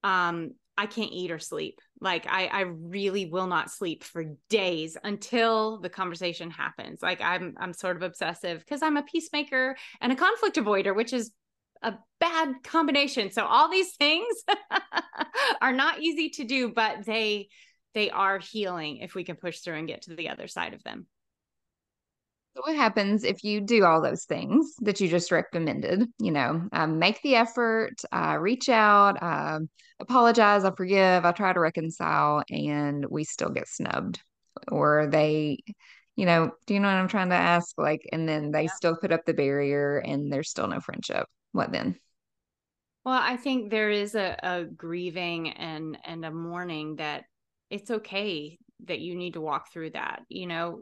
um 0.02 0.54
I 0.76 0.86
can't 0.86 1.12
eat 1.12 1.30
or 1.30 1.38
sleep. 1.38 1.80
Like 2.00 2.26
I, 2.26 2.46
I 2.46 2.60
really 2.60 3.26
will 3.26 3.46
not 3.46 3.70
sleep 3.70 4.04
for 4.04 4.24
days 4.48 4.96
until 5.04 5.80
the 5.80 5.90
conversation 5.90 6.50
happens. 6.50 7.02
Like 7.02 7.20
I'm, 7.20 7.54
I'm 7.58 7.72
sort 7.72 7.96
of 7.96 8.02
obsessive 8.02 8.60
because 8.60 8.82
I'm 8.82 8.96
a 8.96 9.02
peacemaker 9.02 9.76
and 10.00 10.12
a 10.12 10.16
conflict 10.16 10.56
avoider, 10.56 10.96
which 10.96 11.12
is 11.12 11.30
a 11.82 11.94
bad 12.20 12.54
combination. 12.64 13.30
So 13.30 13.44
all 13.44 13.70
these 13.70 13.94
things 13.96 14.34
are 15.60 15.72
not 15.72 16.00
easy 16.00 16.30
to 16.30 16.44
do, 16.44 16.72
but 16.72 17.04
they, 17.04 17.48
they 17.94 18.10
are 18.10 18.38
healing 18.38 18.98
if 18.98 19.14
we 19.14 19.24
can 19.24 19.36
push 19.36 19.60
through 19.60 19.76
and 19.76 19.88
get 19.88 20.02
to 20.02 20.16
the 20.16 20.30
other 20.30 20.48
side 20.48 20.74
of 20.74 20.82
them. 20.84 21.06
So 22.54 22.60
what 22.64 22.76
happens 22.76 23.24
if 23.24 23.44
you 23.44 23.62
do 23.62 23.84
all 23.84 24.02
those 24.02 24.24
things 24.24 24.74
that 24.80 25.00
you 25.00 25.08
just 25.08 25.32
recommended? 25.32 26.06
You 26.18 26.32
know, 26.32 26.68
um, 26.72 26.98
make 26.98 27.22
the 27.22 27.36
effort, 27.36 27.94
uh, 28.12 28.36
reach 28.38 28.68
out, 28.68 29.22
uh, 29.22 29.60
apologize, 30.00 30.64
I 30.64 30.70
forgive, 30.72 31.24
I 31.24 31.32
try 31.32 31.54
to 31.54 31.60
reconcile, 31.60 32.42
and 32.50 33.06
we 33.06 33.24
still 33.24 33.48
get 33.48 33.68
snubbed, 33.68 34.20
or 34.70 35.08
they, 35.10 35.60
you 36.14 36.26
know, 36.26 36.50
do 36.66 36.74
you 36.74 36.80
know 36.80 36.88
what 36.88 36.96
I'm 36.96 37.08
trying 37.08 37.30
to 37.30 37.36
ask? 37.36 37.72
Like, 37.78 38.06
and 38.12 38.28
then 38.28 38.50
they 38.50 38.64
yeah. 38.64 38.72
still 38.74 38.96
put 38.96 39.12
up 39.12 39.24
the 39.24 39.32
barrier, 39.32 39.98
and 39.98 40.30
there's 40.30 40.50
still 40.50 40.68
no 40.68 40.80
friendship. 40.80 41.26
What 41.52 41.72
then? 41.72 41.98
Well, 43.04 43.18
I 43.20 43.36
think 43.36 43.70
there 43.70 43.90
is 43.90 44.14
a, 44.14 44.36
a 44.42 44.64
grieving 44.64 45.50
and 45.50 45.98
and 46.04 46.24
a 46.24 46.30
mourning 46.30 46.96
that 46.96 47.24
it's 47.70 47.90
okay 47.90 48.58
that 48.84 49.00
you 49.00 49.14
need 49.14 49.34
to 49.34 49.40
walk 49.40 49.72
through 49.72 49.90
that. 49.90 50.22
You 50.28 50.46
know, 50.46 50.80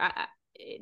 I, 0.00 0.26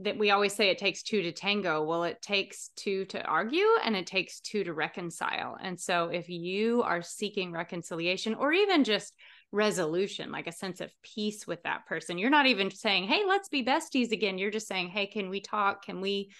that 0.02 0.16
we 0.16 0.30
always 0.30 0.54
say 0.54 0.70
it 0.70 0.78
takes 0.78 1.02
two 1.02 1.22
to 1.22 1.32
tango. 1.32 1.82
Well, 1.82 2.04
it 2.04 2.22
takes 2.22 2.70
two 2.76 3.04
to 3.06 3.22
argue 3.22 3.66
and 3.84 3.94
it 3.94 4.06
takes 4.06 4.40
two 4.40 4.64
to 4.64 4.72
reconcile. 4.72 5.56
And 5.60 5.78
so 5.78 6.08
if 6.08 6.28
you 6.28 6.82
are 6.82 7.02
seeking 7.02 7.52
reconciliation 7.52 8.34
or 8.34 8.52
even 8.52 8.84
just 8.84 9.14
resolution, 9.52 10.32
like 10.32 10.46
a 10.46 10.52
sense 10.52 10.80
of 10.80 10.90
peace 11.02 11.46
with 11.46 11.62
that 11.64 11.86
person, 11.86 12.16
you're 12.16 12.30
not 12.30 12.46
even 12.46 12.70
saying, 12.70 13.04
hey, 13.04 13.24
let's 13.26 13.48
be 13.48 13.64
besties 13.64 14.12
again. 14.12 14.38
You're 14.38 14.50
just 14.50 14.68
saying, 14.68 14.88
hey, 14.88 15.06
can 15.06 15.28
we 15.28 15.40
talk? 15.40 15.84
Can 15.84 16.00
we 16.00 16.30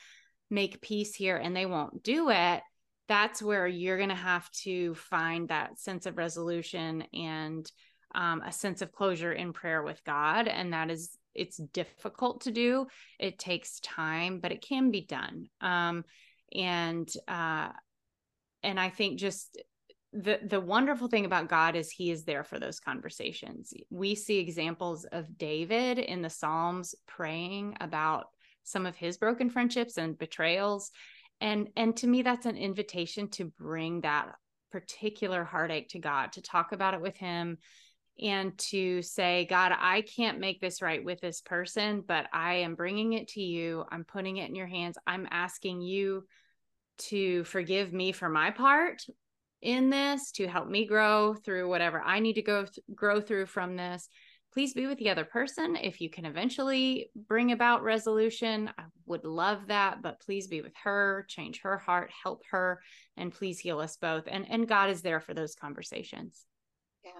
make 0.51 0.81
peace 0.81 1.15
here? 1.15 1.37
And 1.37 1.55
they 1.55 1.67
won't 1.67 2.03
do 2.03 2.31
it. 2.31 2.63
That's 3.09 3.43
where 3.43 3.67
you're 3.67 3.99
going 3.99 4.09
to 4.09 4.15
have 4.15 4.51
to 4.63 4.95
find 4.95 5.49
that 5.49 5.79
sense 5.79 6.07
of 6.07 6.17
resolution 6.17 7.05
and 7.13 7.71
um, 8.15 8.41
a 8.41 8.51
sense 8.51 8.83
of 8.83 8.93
closure 8.93 9.33
in 9.33 9.53
prayer 9.53 9.83
with 9.83 10.03
God. 10.05 10.49
And 10.49 10.73
that 10.73 10.91
is 10.91 11.17
it's 11.37 11.57
difficult 11.57 12.43
to 12.43 12.51
do. 12.51 12.87
It 13.19 13.39
takes 13.39 13.81
time, 13.81 14.41
but 14.41 14.53
it 14.53 14.63
can 14.63 14.91
be 14.91 15.03
done. 15.03 15.49
Um, 15.61 16.05
and 16.55 17.09
uh, 17.29 17.71
and 18.63 18.81
I 18.81 18.89
think 18.89 19.19
just 19.19 19.61
the 20.13 20.41
the 20.43 20.61
wonderful 20.61 21.09
thing 21.09 21.27
about 21.27 21.49
God 21.49 21.77
is 21.77 21.91
he 21.91 22.11
is 22.11 22.25
there 22.25 22.45
for 22.45 22.59
those 22.59 22.81
conversations. 22.81 23.73
We 23.91 24.15
see 24.15 24.39
examples 24.39 25.05
of 25.05 25.37
David 25.37 25.99
in 25.99 26.23
the 26.23 26.31
Psalms 26.31 26.95
praying 27.07 27.77
about 27.81 28.27
some 28.65 28.87
of 28.87 28.97
his 28.97 29.17
broken 29.17 29.49
friendships 29.49 29.97
and 29.97 30.19
betrayals 30.19 30.91
and 31.41 31.69
and 31.77 31.97
to 31.97 32.07
me 32.07 32.23
that's 32.23 32.47
an 32.47 32.57
invitation 32.57 33.29
to 33.29 33.45
bring 33.45 34.01
that 34.01 34.33
particular 34.73 35.45
heartache 35.45 35.89
to 35.91 35.99
God 35.99 36.33
to 36.33 36.43
talk 36.43 36.73
about 36.73 36.95
it 36.95 37.01
with 37.01 37.17
him 37.17 37.59
and 38.21 38.57
to 38.59 39.03
say, 39.03 39.47
God, 39.49 39.73
I 39.79 40.03
can't 40.03 40.41
make 40.41 40.61
this 40.61 40.81
right 40.81 41.05
with 41.05 41.21
this 41.21 41.41
person, 41.41 42.03
but 42.07 42.27
I 42.33 42.55
am 42.55 42.75
bringing 42.75 43.13
it 43.13 43.29
to 43.29 43.43
you. 43.43 43.85
I'm 43.91 44.05
putting 44.05 44.39
it 44.39 44.49
in 44.49 44.55
your 44.55 44.67
hands. 44.67 44.97
I'm 45.07 45.29
asking 45.31 45.83
you 45.83 46.25
to 46.99 47.45
forgive 47.45 47.93
me 47.93 48.13
for 48.13 48.29
my 48.29 48.51
part 48.51 49.03
in 49.61 49.91
this, 49.91 50.33
to 50.33 50.47
help 50.47 50.69
me 50.69 50.87
grow 50.87 51.35
through 51.35 51.69
whatever 51.69 52.01
I 52.01 52.21
need 52.21 52.35
to 52.35 52.43
go 52.43 52.65
th- 52.65 52.79
grow 52.95 53.21
through 53.21 53.47
from 53.47 53.77
this. 53.77 54.09
Please 54.53 54.73
be 54.73 54.87
with 54.87 54.99
the 54.99 55.11
other 55.11 55.25
person. 55.25 55.77
If 55.77 56.01
you 56.01 56.09
can 56.09 56.25
eventually 56.25 57.11
bring 57.15 57.53
about 57.53 57.83
resolution, 57.83 58.71
I 58.79 58.85
would 59.05 59.25
love 59.25 59.67
that, 59.67 60.01
but 60.03 60.21
please 60.21 60.47
be 60.47 60.63
with 60.63 60.73
her, 60.83 61.27
change 61.29 61.61
her 61.63 61.77
heart, 61.77 62.11
help 62.23 62.43
her, 62.51 62.81
and 63.19 63.33
please 63.33 63.59
heal 63.59 63.81
us 63.81 63.99
both. 63.99 64.25
And 64.27 64.51
and 64.51 64.67
God 64.67 64.89
is 64.89 65.03
there 65.03 65.21
for 65.21 65.35
those 65.35 65.55
conversations. 65.55 66.47
Yeah. 67.05 67.11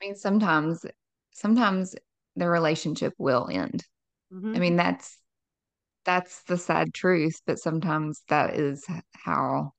I 0.00 0.06
mean, 0.06 0.14
sometimes, 0.14 0.84
sometimes 1.32 1.94
the 2.36 2.48
relationship 2.48 3.14
will 3.18 3.48
end. 3.50 3.84
Mm-hmm. 4.32 4.54
I 4.54 4.58
mean, 4.58 4.76
that's 4.76 5.18
that's 6.04 6.42
the 6.44 6.56
sad 6.56 6.94
truth, 6.94 7.40
but 7.46 7.58
sometimes 7.58 8.22
that 8.28 8.54
is 8.54 8.86
how 9.12 9.72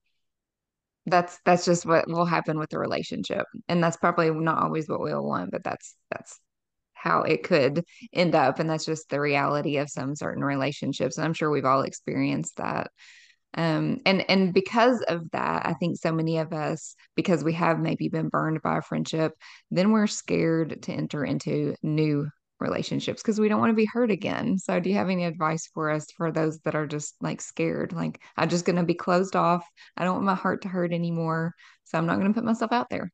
that's 1.05 1.39
that's 1.45 1.65
just 1.65 1.85
what 1.85 2.07
will 2.07 2.25
happen 2.25 2.59
with 2.59 2.69
the 2.69 2.79
relationship. 2.79 3.45
And 3.67 3.83
that's 3.83 3.97
probably 3.97 4.29
not 4.29 4.61
always 4.63 4.87
what 4.87 4.99
we'll 4.99 5.23
want, 5.23 5.51
but 5.51 5.63
that's 5.63 5.95
that's 6.11 6.39
how 6.93 7.21
it 7.21 7.43
could 7.43 7.83
end 8.13 8.35
up. 8.35 8.59
And 8.59 8.69
that's 8.69 8.85
just 8.85 9.09
the 9.09 9.21
reality 9.21 9.77
of 9.77 9.89
some 9.89 10.15
certain 10.15 10.43
relationships. 10.43 11.17
And 11.17 11.25
I'm 11.25 11.33
sure 11.33 11.49
we've 11.49 11.65
all 11.65 11.81
experienced 11.81 12.57
that 12.57 12.91
um 13.55 13.97
and 14.05 14.29
and 14.29 14.53
because 14.53 15.01
of 15.07 15.29
that 15.31 15.65
i 15.65 15.73
think 15.73 15.97
so 15.97 16.11
many 16.11 16.37
of 16.37 16.53
us 16.53 16.95
because 17.15 17.43
we 17.43 17.53
have 17.53 17.79
maybe 17.79 18.07
been 18.07 18.29
burned 18.29 18.61
by 18.61 18.77
a 18.77 18.81
friendship 18.81 19.33
then 19.71 19.91
we're 19.91 20.07
scared 20.07 20.81
to 20.83 20.91
enter 20.91 21.25
into 21.25 21.75
new 21.81 22.29
relationships 22.59 23.21
because 23.21 23.39
we 23.39 23.47
don't 23.47 23.59
want 23.59 23.69
to 23.69 23.75
be 23.75 23.85
hurt 23.85 24.11
again. 24.11 24.57
So 24.57 24.79
do 24.79 24.89
you 24.89 24.95
have 24.97 25.09
any 25.09 25.25
advice 25.25 25.67
for 25.73 25.89
us 25.89 26.05
for 26.11 26.31
those 26.31 26.59
that 26.61 26.75
are 26.75 26.87
just 26.87 27.15
like 27.21 27.41
scared? 27.41 27.93
Like 27.93 28.21
i'm 28.37 28.49
just 28.49 28.65
going 28.65 28.75
to 28.75 28.83
be 28.83 28.93
closed 28.93 29.35
off. 29.35 29.65
I 29.97 30.03
don't 30.03 30.15
want 30.15 30.25
my 30.25 30.35
heart 30.35 30.63
to 30.63 30.67
hurt 30.67 30.91
anymore. 30.91 31.53
So 31.85 31.97
i'm 31.97 32.05
not 32.05 32.15
going 32.15 32.27
to 32.27 32.33
put 32.33 32.43
myself 32.43 32.71
out 32.71 32.89
there. 32.89 33.11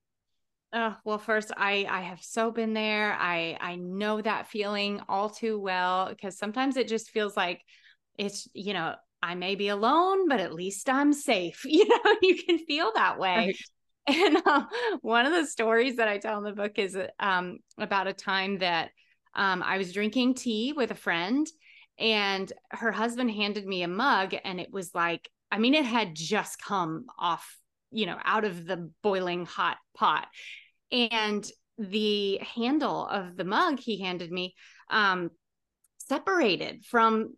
Oh, 0.73 0.93
well, 1.05 1.19
first, 1.19 1.53
I 1.55 1.87
I 1.89 2.01
have 2.01 2.21
so 2.21 2.51
been 2.51 2.73
there. 2.73 3.15
I 3.17 3.57
I 3.61 3.75
know 3.77 4.21
that 4.21 4.49
feeling 4.49 5.01
all 5.07 5.29
too 5.29 5.57
well 5.57 6.09
because 6.09 6.37
sometimes 6.37 6.75
it 6.75 6.89
just 6.89 7.11
feels 7.11 7.37
like 7.37 7.61
it's 8.17 8.49
you 8.53 8.73
know 8.73 8.95
I 9.25 9.33
may 9.33 9.55
be 9.55 9.69
alone, 9.69 10.27
but 10.29 10.39
at 10.39 10.53
least 10.53 10.87
I'm 10.87 11.11
safe. 11.11 11.65
You 11.75 11.87
know, 11.87 12.15
you 12.21 12.35
can 12.43 12.59
feel 12.59 12.91
that 12.93 13.17
way. 13.17 13.55
Right. 14.07 14.15
And 14.17 14.37
uh, 14.45 14.65
one 15.01 15.25
of 15.25 15.33
the 15.33 15.47
stories 15.47 15.95
that 15.95 16.07
I 16.07 16.19
tell 16.19 16.37
in 16.37 16.43
the 16.43 16.51
book 16.51 16.77
is 16.77 16.95
um, 17.19 17.57
about 17.79 18.07
a 18.07 18.13
time 18.13 18.59
that 18.59 18.91
um, 19.33 19.63
I 19.63 19.79
was 19.79 19.91
drinking 19.91 20.35
tea 20.35 20.73
with 20.73 20.91
a 20.91 20.95
friend, 20.95 21.47
and 21.97 22.51
her 22.69 22.91
husband 22.91 23.31
handed 23.31 23.65
me 23.65 23.81
a 23.81 23.87
mug, 23.87 24.35
and 24.43 24.59
it 24.59 24.71
was 24.71 24.93
like, 24.93 25.27
I 25.51 25.57
mean, 25.57 25.73
it 25.73 25.85
had 25.85 26.13
just 26.13 26.61
come 26.61 27.05
off, 27.17 27.57
you 27.91 28.05
know, 28.05 28.17
out 28.23 28.45
of 28.45 28.67
the 28.67 28.91
boiling 29.01 29.47
hot 29.47 29.77
pot. 29.97 30.27
And 30.91 31.43
the 31.79 32.37
handle 32.55 33.07
of 33.07 33.35
the 33.35 33.43
mug 33.43 33.79
he 33.79 34.01
handed 34.01 34.31
me 34.31 34.53
um, 34.91 35.31
separated 35.97 36.85
from 36.85 37.33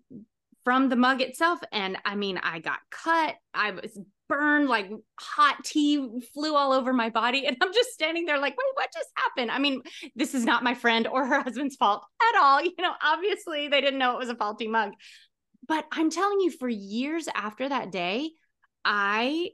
from 0.67 0.89
the 0.89 0.97
mug 0.97 1.21
itself. 1.21 1.61
And 1.71 1.97
I 2.03 2.15
mean, 2.15 2.37
I 2.43 2.59
got 2.59 2.79
cut. 2.91 3.35
I 3.53 3.71
was 3.71 3.97
burned, 4.27 4.67
like 4.67 4.91
hot 5.17 5.63
tea 5.63 6.05
flew 6.33 6.57
all 6.57 6.73
over 6.73 6.91
my 6.91 7.09
body. 7.09 7.45
And 7.47 7.55
I'm 7.61 7.71
just 7.71 7.91
standing 7.91 8.25
there 8.25 8.37
like, 8.37 8.51
wait, 8.51 8.73
what 8.73 8.91
just 8.93 9.07
happened? 9.15 9.49
I 9.49 9.59
mean, 9.59 9.81
this 10.17 10.35
is 10.35 10.43
not 10.43 10.65
my 10.65 10.73
friend 10.73 11.07
or 11.07 11.25
her 11.25 11.41
husband's 11.41 11.77
fault 11.77 12.03
at 12.21 12.41
all. 12.41 12.61
You 12.65 12.73
know, 12.81 12.91
obviously 13.01 13.69
they 13.69 13.79
didn't 13.79 13.97
know 13.97 14.15
it 14.15 14.19
was 14.19 14.27
a 14.27 14.35
faulty 14.35 14.67
mug. 14.67 14.91
But 15.65 15.85
I'm 15.89 16.09
telling 16.09 16.41
you, 16.41 16.51
for 16.51 16.67
years 16.67 17.29
after 17.33 17.69
that 17.69 17.89
day, 17.89 18.31
I 18.83 19.51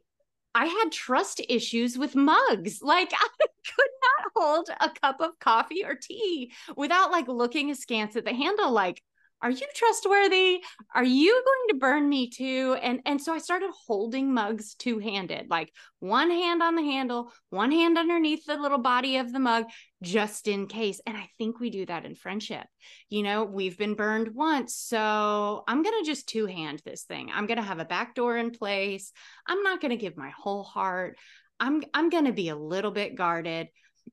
I 0.55 0.65
had 0.65 0.91
trust 0.91 1.41
issues 1.47 1.95
with 1.95 2.15
mugs. 2.15 2.79
Like 2.81 3.13
I 3.13 3.27
could 3.37 3.91
not 4.01 4.31
hold 4.35 4.69
a 4.81 4.89
cup 4.99 5.21
of 5.21 5.37
coffee 5.39 5.85
or 5.85 5.93
tea 5.93 6.53
without 6.75 7.11
like 7.11 7.27
looking 7.27 7.69
askance 7.69 8.15
at 8.15 8.25
the 8.25 8.33
handle 8.33 8.71
like 8.71 8.99
are 9.43 9.51
you 9.51 9.67
trustworthy? 9.75 10.63
Are 10.95 11.03
you 11.03 11.31
going 11.33 11.67
to 11.69 11.79
burn 11.79 12.07
me 12.07 12.29
too? 12.29 12.77
And 12.81 13.01
and 13.05 13.21
so 13.21 13.33
i 13.33 13.39
started 13.39 13.71
holding 13.85 14.33
mugs 14.33 14.73
two-handed 14.75 15.49
like 15.49 15.71
one 15.99 16.31
hand 16.31 16.63
on 16.63 16.75
the 16.75 16.81
handle 16.81 17.31
one 17.49 17.71
hand 17.71 17.97
underneath 17.97 18.45
the 18.45 18.55
little 18.55 18.77
body 18.77 19.17
of 19.17 19.33
the 19.33 19.39
mug 19.39 19.65
just 20.01 20.47
in 20.47 20.67
case. 20.67 21.01
And 21.05 21.17
i 21.17 21.27
think 21.37 21.59
we 21.59 21.69
do 21.69 21.85
that 21.85 22.05
in 22.05 22.15
friendship. 22.15 22.65
You 23.09 23.23
know 23.23 23.43
we've 23.43 23.77
been 23.77 23.95
burned 23.95 24.33
once 24.33 24.75
so 24.75 25.63
i'm 25.67 25.83
going 25.83 26.03
to 26.03 26.09
just 26.09 26.29
two-hand 26.29 26.81
this 26.85 27.03
thing. 27.03 27.29
I'm 27.33 27.45
going 27.45 27.57
to 27.57 27.63
have 27.63 27.79
a 27.79 27.85
back 27.85 28.15
door 28.15 28.37
in 28.37 28.51
place. 28.51 29.11
I'm 29.45 29.61
not 29.61 29.81
going 29.81 29.91
to 29.91 29.97
give 29.97 30.15
my 30.15 30.29
whole 30.29 30.63
heart. 30.63 31.17
I'm 31.59 31.83
i'm 31.93 32.09
going 32.09 32.25
to 32.25 32.33
be 32.33 32.47
a 32.47 32.55
little 32.55 32.91
bit 32.91 33.15
guarded 33.15 33.67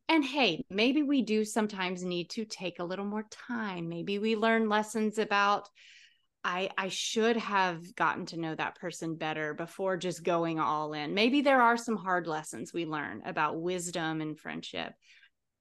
and 0.09 0.25
hey, 0.25 0.65
maybe 0.71 1.03
we 1.03 1.23
do 1.23 1.45
sometimes 1.45 2.03
need 2.03 2.31
to 2.31 2.45
take 2.45 2.79
a 2.79 2.85
little 2.85 3.05
more 3.05 3.27
time. 3.31 3.89
Maybe 3.89 4.19
we 4.19 4.37
learn 4.37 4.69
lessons 4.69 5.19
about 5.19 5.69
I 6.43 6.71
I 6.77 6.89
should 6.89 7.37
have 7.37 7.95
gotten 7.95 8.27
to 8.27 8.41
know 8.41 8.55
that 8.55 8.77
person 8.77 9.17
better 9.17 9.55
before 9.55 9.97
just 9.97 10.25
going 10.25 10.59
all 10.59 10.95
in. 10.95 11.15
Maybe 11.15 11.43
there 11.43 11.61
are 11.61 11.77
some 11.77 11.97
hard 11.97 12.27
lessons 12.27 12.73
we 12.73 12.87
learn 12.87 13.23
about 13.25 13.61
wisdom 13.61 14.21
and 14.21 14.39
friendship. 14.39 14.93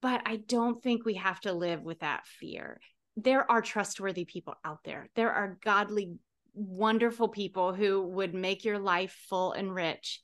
But 0.02 0.22
I 0.26 0.38
don't 0.38 0.82
think 0.82 1.06
we 1.06 1.16
have 1.16 1.42
to 1.42 1.54
live 1.54 1.84
with 1.84 2.00
that 2.00 2.26
fear. 2.26 2.80
There 3.18 3.50
are 3.52 3.62
trustworthy 3.62 4.24
people 4.24 4.56
out 4.64 4.80
there. 4.86 5.10
There 5.16 5.32
are 5.32 5.58
godly 5.62 6.14
wonderful 6.54 7.28
people 7.28 7.74
who 7.74 8.08
would 8.08 8.34
make 8.34 8.64
your 8.64 8.80
life 8.80 9.16
full 9.30 9.52
and 9.52 9.74
rich. 9.74 10.22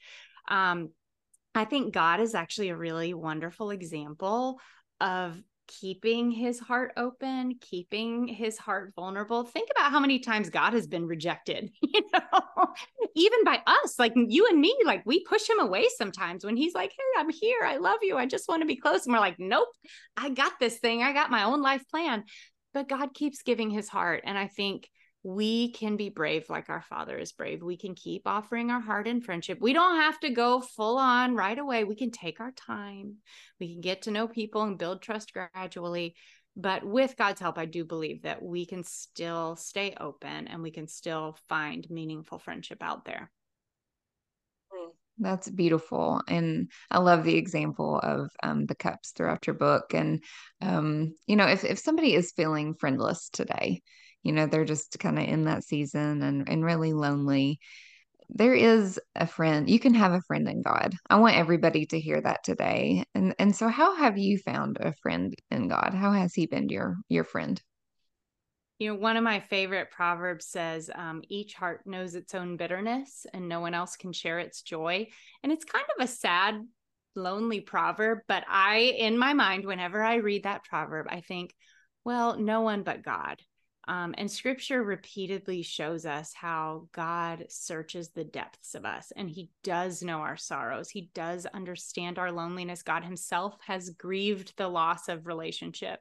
Um, 0.47 0.91
I 1.55 1.65
think 1.65 1.93
God 1.93 2.19
is 2.19 2.35
actually 2.35 2.69
a 2.69 2.77
really 2.77 3.13
wonderful 3.13 3.71
example 3.71 4.59
of 4.99 5.41
keeping 5.67 6.29
his 6.29 6.59
heart 6.59 6.91
open, 6.95 7.57
keeping 7.59 8.27
his 8.27 8.57
heart 8.57 8.93
vulnerable. 8.95 9.43
Think 9.43 9.69
about 9.75 9.91
how 9.91 9.99
many 9.99 10.19
times 10.19 10.49
God 10.49 10.73
has 10.73 10.85
been 10.85 11.07
rejected, 11.07 11.71
you 11.81 12.01
know, 12.13 12.67
even 13.15 13.43
by 13.43 13.61
us, 13.65 13.97
like 13.97 14.13
you 14.15 14.47
and 14.47 14.59
me, 14.59 14.75
like 14.85 15.01
we 15.05 15.23
push 15.23 15.49
him 15.49 15.59
away 15.59 15.87
sometimes 15.97 16.45
when 16.45 16.57
he's 16.57 16.75
like, 16.75 16.91
Hey, 16.91 17.19
I'm 17.19 17.29
here. 17.29 17.61
I 17.63 17.77
love 17.77 17.99
you. 18.01 18.17
I 18.17 18.25
just 18.25 18.47
want 18.47 18.61
to 18.61 18.67
be 18.67 18.75
close. 18.75 19.05
And 19.05 19.13
we're 19.13 19.19
like, 19.19 19.39
Nope, 19.39 19.69
I 20.15 20.29
got 20.29 20.53
this 20.59 20.77
thing. 20.77 21.01
I 21.01 21.13
got 21.13 21.31
my 21.31 21.43
own 21.43 21.61
life 21.61 21.87
plan. 21.89 22.25
But 22.73 22.89
God 22.89 23.13
keeps 23.13 23.41
giving 23.41 23.69
his 23.69 23.87
heart. 23.87 24.23
And 24.25 24.37
I 24.37 24.47
think 24.47 24.89
we 25.25 25.71
can 25.71 25.97
be 25.97 26.09
brave 26.09 26.51
like 26.51 26.69
our 26.69 26.83
father 26.83 27.17
is 27.17 27.31
brave. 27.31 27.63
We 27.63 27.77
can 27.77 27.95
keep 27.95 28.27
offering 28.27 28.69
our 28.69 28.79
heart 28.79 29.07
and 29.07 29.25
friendship. 29.25 29.57
We 29.59 29.73
don't 29.73 29.95
have 29.95 30.19
to 30.19 30.29
go 30.29 30.61
full 30.61 30.99
on 30.99 31.33
right 31.33 31.57
away. 31.57 31.83
We 31.83 31.95
can 31.95 32.11
take 32.11 32.39
our 32.39 32.51
time. 32.51 33.15
We 33.59 33.73
can 33.73 33.81
get 33.81 34.03
to 34.03 34.11
know 34.11 34.27
people 34.27 34.61
and 34.61 34.77
build 34.77 35.01
trust 35.01 35.33
gradually. 35.33 36.13
But 36.55 36.85
with 36.85 37.17
God's 37.17 37.41
help, 37.41 37.57
I 37.57 37.65
do 37.65 37.83
believe 37.83 38.21
that 38.21 38.43
we 38.43 38.67
can 38.67 38.83
still 38.83 39.55
stay 39.55 39.95
open 39.99 40.47
and 40.47 40.61
we 40.61 40.69
can 40.69 40.87
still 40.87 41.35
find 41.49 41.89
meaningful 41.89 42.37
friendship 42.37 42.83
out 42.83 43.05
there. 43.05 43.31
That's 45.17 45.49
beautiful. 45.49 46.21
And 46.27 46.69
I 46.91 46.99
love 46.99 47.23
the 47.23 47.35
example 47.35 47.99
of 48.03 48.29
um, 48.43 48.67
the 48.67 48.75
cups 48.75 49.09
throughout 49.09 49.47
your 49.47 49.55
book. 49.55 49.95
And, 49.95 50.23
um, 50.61 51.15
you 51.25 51.35
know, 51.35 51.47
if, 51.47 51.63
if 51.63 51.79
somebody 51.79 52.13
is 52.13 52.31
feeling 52.33 52.75
friendless 52.75 53.29
today, 53.29 53.81
you 54.25 54.31
know, 54.31 54.47
they're 54.47 54.65
just 54.65 54.97
kind 54.99 55.19
of 55.19 55.25
in 55.25 55.45
that 55.45 55.63
season 55.63 56.23
and, 56.23 56.49
and 56.49 56.65
really 56.65 56.93
lonely, 56.93 57.59
there 58.29 58.55
is 58.55 58.99
a 59.15 59.27
friend. 59.27 59.69
You 59.69 59.79
can 59.79 59.93
have 59.93 60.13
a 60.13 60.21
friend 60.21 60.49
in 60.49 60.63
God. 60.63 60.95
I 61.07 61.17
want 61.17 61.35
everybody 61.35 61.85
to 61.85 61.99
hear 61.99 62.19
that 62.19 62.43
today. 62.43 63.05
And 63.13 63.35
and 63.37 63.55
so 63.55 63.67
how 63.67 63.95
have 63.95 64.17
you 64.17 64.39
found 64.39 64.79
a 64.79 64.93
friend 64.93 65.35
in 65.51 65.67
God? 65.67 65.93
How 65.93 66.11
has 66.11 66.33
he 66.33 66.47
been 66.47 66.69
your 66.69 66.97
your 67.07 67.23
friend? 67.23 67.61
You 68.79 68.89
know, 68.89 68.99
one 68.99 69.15
of 69.15 69.23
my 69.23 69.41
favorite 69.41 69.91
proverbs 69.91 70.47
says, 70.47 70.89
um, 70.93 71.21
each 71.29 71.53
heart 71.53 71.81
knows 71.85 72.15
its 72.15 72.33
own 72.33 72.57
bitterness 72.57 73.27
and 73.31 73.47
no 73.47 73.59
one 73.59 73.75
else 73.75 73.95
can 73.95 74.11
share 74.11 74.39
its 74.39 74.63
joy. 74.63 75.07
And 75.43 75.51
it's 75.51 75.63
kind 75.63 75.85
of 75.97 76.03
a 76.03 76.07
sad, 76.07 76.55
lonely 77.15 77.61
proverb. 77.61 78.19
But 78.27 78.43
I, 78.49 78.77
in 78.97 79.19
my 79.19 79.33
mind, 79.33 79.65
whenever 79.65 80.03
I 80.03 80.15
read 80.15 80.43
that 80.43 80.65
proverb, 80.65 81.05
I 81.09 81.21
think, 81.21 81.53
well, 82.03 82.37
no 82.37 82.61
one 82.61 82.83
but 82.83 83.01
God. 83.01 83.39
Um, 83.87 84.15
and 84.17 84.29
scripture 84.29 84.83
repeatedly 84.83 85.61
shows 85.61 86.05
us 86.05 86.33
how 86.33 86.87
God 86.91 87.45
searches 87.49 88.09
the 88.09 88.23
depths 88.23 88.73
of 88.73 88.85
us 88.85 89.11
and 89.15 89.29
he 89.29 89.49
does 89.63 90.01
know 90.01 90.19
our 90.19 90.37
sorrows. 90.37 90.89
He 90.89 91.09
does 91.13 91.45
understand 91.45 92.17
our 92.17 92.31
loneliness. 92.31 92.81
God 92.83 93.03
himself 93.03 93.55
has 93.65 93.91
grieved 93.91 94.53
the 94.57 94.67
loss 94.67 95.07
of 95.07 95.27
relationship 95.27 95.99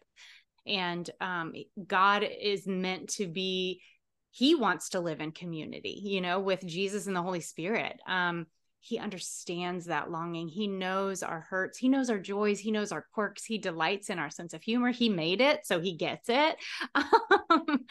and 0.66 1.08
um, 1.20 1.52
god 1.86 2.22
is 2.22 2.66
meant 2.66 3.08
to 3.08 3.26
be 3.26 3.82
he 4.30 4.54
wants 4.54 4.90
to 4.90 5.00
live 5.00 5.20
in 5.20 5.32
community 5.32 6.00
you 6.02 6.20
know 6.20 6.40
with 6.40 6.64
jesus 6.66 7.06
and 7.06 7.14
the 7.14 7.22
holy 7.22 7.40
spirit 7.40 8.00
um, 8.06 8.46
he 8.84 8.98
understands 8.98 9.86
that 9.86 10.10
longing 10.10 10.48
he 10.48 10.66
knows 10.66 11.22
our 11.22 11.40
hurts 11.40 11.78
he 11.78 11.88
knows 11.88 12.10
our 12.10 12.18
joys 12.18 12.60
he 12.60 12.70
knows 12.70 12.92
our 12.92 13.06
quirks 13.12 13.44
he 13.44 13.58
delights 13.58 14.10
in 14.10 14.18
our 14.18 14.30
sense 14.30 14.52
of 14.52 14.62
humor 14.62 14.90
he 14.90 15.08
made 15.08 15.40
it 15.40 15.66
so 15.66 15.80
he 15.80 15.96
gets 15.96 16.28
it 16.28 16.56
um, 16.94 17.84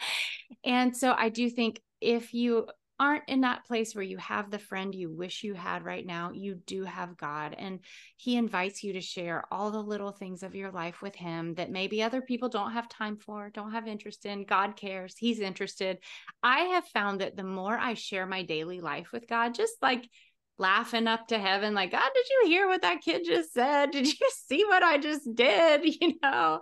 and 0.64 0.96
so 0.96 1.12
i 1.16 1.28
do 1.28 1.50
think 1.50 1.80
if 2.00 2.32
you 2.32 2.66
aren't 3.00 3.24
in 3.28 3.40
that 3.40 3.64
place 3.64 3.94
where 3.94 4.04
you 4.04 4.16
have 4.18 4.50
the 4.50 4.58
friend 4.58 4.94
you 4.94 5.10
wish 5.10 5.42
you 5.42 5.52
had 5.54 5.84
right 5.84 6.06
now, 6.06 6.30
you 6.32 6.54
do 6.66 6.84
have 6.84 7.16
God. 7.16 7.54
And 7.58 7.80
He 8.16 8.36
invites 8.36 8.84
you 8.84 8.92
to 8.92 9.00
share 9.00 9.44
all 9.50 9.70
the 9.70 9.82
little 9.82 10.12
things 10.12 10.42
of 10.42 10.54
your 10.54 10.70
life 10.70 11.02
with 11.02 11.14
Him 11.16 11.54
that 11.54 11.72
maybe 11.72 12.02
other 12.02 12.20
people 12.20 12.48
don't 12.48 12.72
have 12.72 12.88
time 12.88 13.16
for, 13.16 13.50
don't 13.50 13.72
have 13.72 13.88
interest 13.88 14.26
in. 14.26 14.44
God 14.44 14.76
cares, 14.76 15.16
He's 15.18 15.40
interested. 15.40 15.98
I 16.42 16.60
have 16.60 16.86
found 16.86 17.20
that 17.20 17.36
the 17.36 17.44
more 17.44 17.76
I 17.76 17.94
share 17.94 18.26
my 18.26 18.42
daily 18.42 18.80
life 18.80 19.10
with 19.12 19.28
God, 19.28 19.54
just 19.54 19.74
like 19.82 20.08
laughing 20.58 21.06
up 21.06 21.26
to 21.26 21.38
heaven 21.38 21.74
like 21.74 21.90
god 21.90 22.10
did 22.14 22.26
you 22.28 22.42
hear 22.46 22.68
what 22.68 22.82
that 22.82 23.00
kid 23.00 23.24
just 23.24 23.52
said 23.52 23.90
did 23.90 24.06
you 24.06 24.30
see 24.46 24.64
what 24.64 24.82
i 24.82 24.98
just 24.98 25.34
did 25.34 25.82
you 26.00 26.14
know 26.22 26.60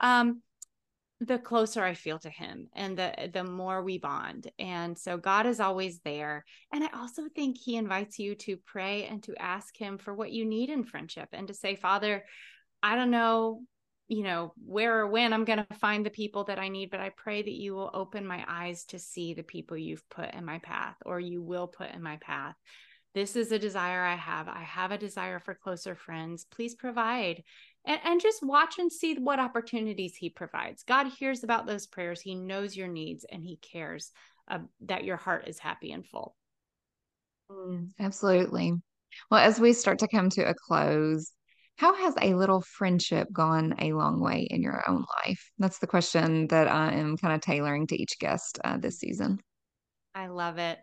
um 0.00 0.42
the 1.26 1.38
closer 1.38 1.84
I 1.84 1.94
feel 1.94 2.18
to 2.20 2.30
him 2.30 2.68
and 2.74 2.98
the 2.98 3.30
the 3.32 3.44
more 3.44 3.82
we 3.82 3.98
bond. 3.98 4.50
And 4.58 4.98
so 4.98 5.16
God 5.16 5.46
is 5.46 5.60
always 5.60 6.00
there. 6.00 6.44
And 6.72 6.82
I 6.82 6.88
also 6.94 7.22
think 7.34 7.56
he 7.58 7.76
invites 7.76 8.18
you 8.18 8.34
to 8.36 8.56
pray 8.56 9.04
and 9.06 9.22
to 9.24 9.40
ask 9.40 9.76
him 9.76 9.98
for 9.98 10.14
what 10.14 10.32
you 10.32 10.44
need 10.44 10.68
in 10.68 10.84
friendship 10.84 11.28
and 11.32 11.46
to 11.48 11.54
say, 11.54 11.76
"Father, 11.76 12.24
I 12.82 12.96
don't 12.96 13.10
know, 13.10 13.62
you 14.08 14.24
know, 14.24 14.52
where 14.64 15.00
or 15.00 15.06
when 15.06 15.32
I'm 15.32 15.44
going 15.44 15.64
to 15.64 15.78
find 15.78 16.04
the 16.04 16.10
people 16.10 16.44
that 16.44 16.58
I 16.58 16.68
need, 16.68 16.90
but 16.90 17.00
I 17.00 17.10
pray 17.10 17.42
that 17.42 17.50
you 17.50 17.74
will 17.74 17.90
open 17.94 18.26
my 18.26 18.44
eyes 18.48 18.84
to 18.86 18.98
see 18.98 19.34
the 19.34 19.44
people 19.44 19.76
you've 19.76 20.08
put 20.10 20.34
in 20.34 20.44
my 20.44 20.58
path 20.58 20.96
or 21.06 21.20
you 21.20 21.40
will 21.40 21.68
put 21.68 21.90
in 21.92 22.02
my 22.02 22.16
path." 22.16 22.56
This 23.14 23.36
is 23.36 23.52
a 23.52 23.58
desire 23.58 24.02
I 24.02 24.14
have. 24.14 24.48
I 24.48 24.62
have 24.62 24.90
a 24.90 24.98
desire 24.98 25.38
for 25.38 25.54
closer 25.54 25.94
friends. 25.94 26.46
Please 26.50 26.74
provide 26.74 27.42
and, 27.84 28.00
and 28.04 28.20
just 28.20 28.42
watch 28.42 28.78
and 28.78 28.90
see 28.90 29.14
what 29.14 29.38
opportunities 29.38 30.16
he 30.16 30.30
provides. 30.30 30.82
God 30.82 31.08
hears 31.08 31.44
about 31.44 31.66
those 31.66 31.86
prayers. 31.86 32.20
He 32.20 32.34
knows 32.34 32.76
your 32.76 32.88
needs 32.88 33.26
and 33.30 33.44
he 33.44 33.56
cares 33.56 34.12
uh, 34.48 34.60
that 34.82 35.04
your 35.04 35.16
heart 35.16 35.46
is 35.46 35.58
happy 35.58 35.92
and 35.92 36.06
full. 36.06 36.36
Mm, 37.50 37.90
absolutely. 38.00 38.72
Well, 39.30 39.40
as 39.40 39.60
we 39.60 39.74
start 39.74 39.98
to 39.98 40.08
come 40.08 40.30
to 40.30 40.48
a 40.48 40.54
close, 40.54 41.32
how 41.76 41.94
has 41.94 42.14
a 42.20 42.34
little 42.34 42.62
friendship 42.62 43.28
gone 43.32 43.74
a 43.78 43.92
long 43.92 44.20
way 44.20 44.46
in 44.50 44.62
your 44.62 44.82
own 44.88 45.04
life? 45.24 45.50
That's 45.58 45.78
the 45.78 45.86
question 45.86 46.46
that 46.48 46.68
I 46.68 46.92
am 46.92 47.16
kind 47.16 47.34
of 47.34 47.40
tailoring 47.40 47.88
to 47.88 48.00
each 48.00 48.18
guest 48.18 48.58
uh, 48.64 48.78
this 48.78 48.98
season. 48.98 49.38
I 50.14 50.28
love 50.28 50.58
it. 50.58 50.78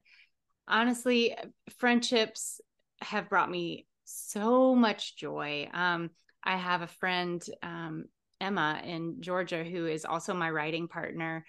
Honestly, 0.70 1.36
friendships 1.78 2.62
have 3.02 3.30
brought 3.30 3.50
me 3.50 3.88
so 4.06 4.76
much 4.76 5.18
joy. 5.18 5.70
Um, 5.74 6.12
I 6.44 6.58
have 6.58 6.82
a 6.82 6.88
friend, 6.88 7.44
um, 7.64 8.06
Emma 8.40 8.82
in 8.84 9.18
Georgia, 9.22 9.64
who 9.64 9.86
is 9.86 10.06
also 10.06 10.34
my 10.34 10.50
writing 10.50 10.88
partner. 10.88 11.46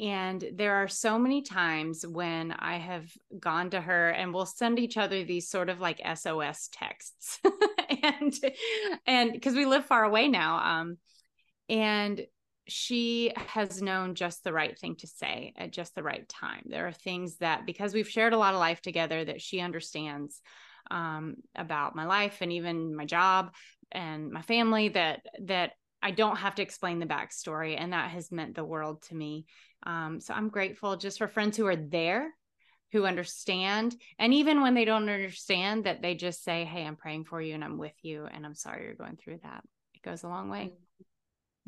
And 0.00 0.44
there 0.54 0.76
are 0.76 0.86
so 0.86 1.18
many 1.18 1.42
times 1.42 2.06
when 2.06 2.52
I 2.52 2.76
have 2.76 3.10
gone 3.40 3.70
to 3.70 3.80
her 3.80 4.10
and 4.10 4.32
we'll 4.32 4.46
send 4.46 4.78
each 4.78 4.96
other 4.96 5.24
these 5.24 5.48
sort 5.48 5.68
of 5.68 5.80
like 5.80 6.00
SOS 6.14 6.68
texts. 6.72 7.40
and 8.02 8.32
and 9.06 9.32
because 9.32 9.54
we 9.54 9.66
live 9.66 9.86
far 9.86 10.04
away 10.04 10.28
now. 10.28 10.58
Um, 10.58 10.98
and 11.68 12.24
she 12.68 13.32
has 13.36 13.82
known 13.82 14.14
just 14.14 14.44
the 14.44 14.52
right 14.52 14.78
thing 14.78 14.96
to 14.96 15.06
say 15.06 15.52
at 15.56 15.72
just 15.72 15.94
the 15.94 16.02
right 16.02 16.28
time. 16.28 16.62
There 16.66 16.86
are 16.86 16.92
things 16.92 17.36
that 17.38 17.66
because 17.66 17.94
we've 17.94 18.08
shared 18.08 18.32
a 18.32 18.38
lot 18.38 18.54
of 18.54 18.60
life 18.60 18.80
together 18.80 19.24
that 19.24 19.40
she 19.40 19.60
understands 19.60 20.40
um, 20.90 21.36
about 21.54 21.96
my 21.96 22.06
life 22.06 22.38
and 22.40 22.52
even 22.52 22.94
my 22.94 23.04
job 23.04 23.52
and 23.92 24.30
my 24.30 24.42
family 24.42 24.88
that 24.90 25.22
that 25.42 25.72
I 26.02 26.12
don't 26.12 26.36
have 26.36 26.54
to 26.56 26.62
explain 26.62 27.00
the 27.00 27.06
backstory, 27.06 27.74
and 27.76 27.92
that 27.92 28.10
has 28.10 28.30
meant 28.30 28.54
the 28.54 28.64
world 28.64 29.02
to 29.08 29.14
me. 29.14 29.46
Um, 29.84 30.20
so 30.20 30.32
I'm 30.32 30.48
grateful 30.48 30.96
just 30.96 31.18
for 31.18 31.26
friends 31.26 31.56
who 31.56 31.66
are 31.66 31.76
there, 31.76 32.32
who 32.92 33.04
understand, 33.04 33.96
and 34.18 34.32
even 34.32 34.62
when 34.62 34.74
they 34.74 34.84
don't 34.84 35.08
understand, 35.08 35.84
that 35.84 36.00
they 36.00 36.14
just 36.14 36.44
say, 36.44 36.64
"Hey, 36.64 36.84
I'm 36.86 36.96
praying 36.96 37.24
for 37.24 37.40
you, 37.40 37.54
and 37.54 37.64
I'm 37.64 37.78
with 37.78 37.96
you, 38.02 38.26
and 38.26 38.46
I'm 38.46 38.54
sorry 38.54 38.84
you're 38.84 38.94
going 38.94 39.16
through 39.16 39.40
that." 39.42 39.64
It 39.94 40.02
goes 40.02 40.22
a 40.22 40.28
long 40.28 40.48
way. 40.50 40.72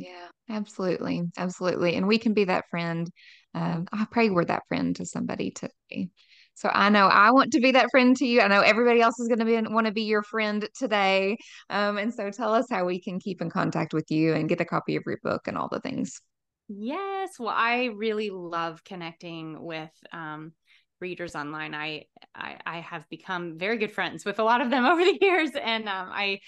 Yeah, 0.00 0.28
absolutely, 0.48 1.22
absolutely, 1.36 1.96
and 1.96 2.08
we 2.08 2.18
can 2.18 2.32
be 2.34 2.44
that 2.44 2.64
friend. 2.70 3.10
Um, 3.54 3.86
I 3.92 4.06
pray 4.10 4.30
we're 4.30 4.44
that 4.46 4.62
friend 4.68 4.94
to 4.96 5.04
somebody 5.04 5.50
today. 5.50 6.08
So 6.54 6.70
I 6.72 6.88
know 6.90 7.06
I 7.06 7.30
want 7.30 7.52
to 7.52 7.60
be 7.60 7.72
that 7.72 7.90
friend 7.90 8.16
to 8.16 8.26
you. 8.26 8.40
I 8.40 8.48
know 8.48 8.60
everybody 8.60 9.00
else 9.00 9.18
is 9.18 9.28
going 9.28 9.38
to 9.40 9.44
be 9.44 9.60
want 9.72 9.86
to 9.86 9.92
be 9.92 10.02
your 10.02 10.22
friend 10.22 10.68
today. 10.74 11.36
Um, 11.68 11.98
and 11.98 12.12
so 12.12 12.30
tell 12.30 12.54
us 12.54 12.66
how 12.70 12.84
we 12.84 13.00
can 13.00 13.18
keep 13.18 13.40
in 13.40 13.50
contact 13.50 13.94
with 13.94 14.10
you 14.10 14.34
and 14.34 14.48
get 14.48 14.60
a 14.60 14.64
copy 14.64 14.96
of 14.96 15.02
your 15.06 15.18
book 15.22 15.48
and 15.48 15.56
all 15.56 15.68
the 15.70 15.80
things. 15.80 16.20
Yes, 16.68 17.30
well, 17.38 17.54
I 17.54 17.86
really 17.86 18.30
love 18.30 18.84
connecting 18.84 19.62
with 19.64 19.90
um, 20.12 20.52
readers 21.00 21.34
online. 21.34 21.74
I, 21.74 22.04
I, 22.34 22.58
I 22.64 22.80
have 22.80 23.08
become 23.10 23.58
very 23.58 23.76
good 23.76 23.92
friends 23.92 24.24
with 24.24 24.38
a 24.38 24.44
lot 24.44 24.60
of 24.60 24.70
them 24.70 24.84
over 24.86 25.04
the 25.04 25.18
years, 25.20 25.50
and 25.60 25.88
um, 25.88 26.10
I 26.12 26.40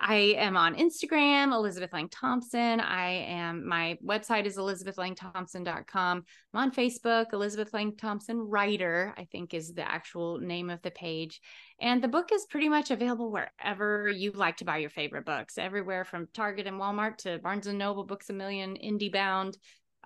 I 0.00 0.36
am 0.38 0.56
on 0.56 0.76
Instagram, 0.76 1.52
Elizabeth 1.52 1.92
Laing 1.92 2.08
Thompson. 2.08 2.80
I 2.80 3.10
am, 3.10 3.66
my 3.66 3.98
website 4.04 4.46
is 4.46 4.56
elizabethlaingthompson.com. 4.56 6.24
I'm 6.54 6.60
on 6.60 6.70
Facebook, 6.70 7.32
Elizabeth 7.32 7.74
Laing 7.74 7.96
Thompson 7.96 8.38
Writer, 8.38 9.12
I 9.18 9.24
think 9.24 9.54
is 9.54 9.74
the 9.74 9.88
actual 9.88 10.38
name 10.38 10.70
of 10.70 10.80
the 10.82 10.92
page. 10.92 11.40
And 11.80 12.02
the 12.02 12.08
book 12.08 12.30
is 12.32 12.46
pretty 12.46 12.68
much 12.68 12.90
available 12.90 13.32
wherever 13.32 14.08
you 14.08 14.30
like 14.32 14.58
to 14.58 14.64
buy 14.64 14.78
your 14.78 14.90
favorite 14.90 15.26
books, 15.26 15.58
everywhere 15.58 16.04
from 16.04 16.28
Target 16.32 16.66
and 16.66 16.80
Walmart 16.80 17.16
to 17.18 17.38
Barnes 17.38 17.66
and 17.66 17.78
Noble, 17.78 18.04
Books 18.04 18.30
a 18.30 18.32
Million, 18.32 18.76
IndieBound, 18.76 19.56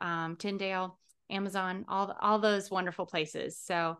um, 0.00 0.36
Tyndale, 0.36 0.98
Amazon, 1.30 1.84
all, 1.88 2.16
all 2.20 2.38
those 2.38 2.70
wonderful 2.70 3.06
places. 3.06 3.58
So 3.58 3.98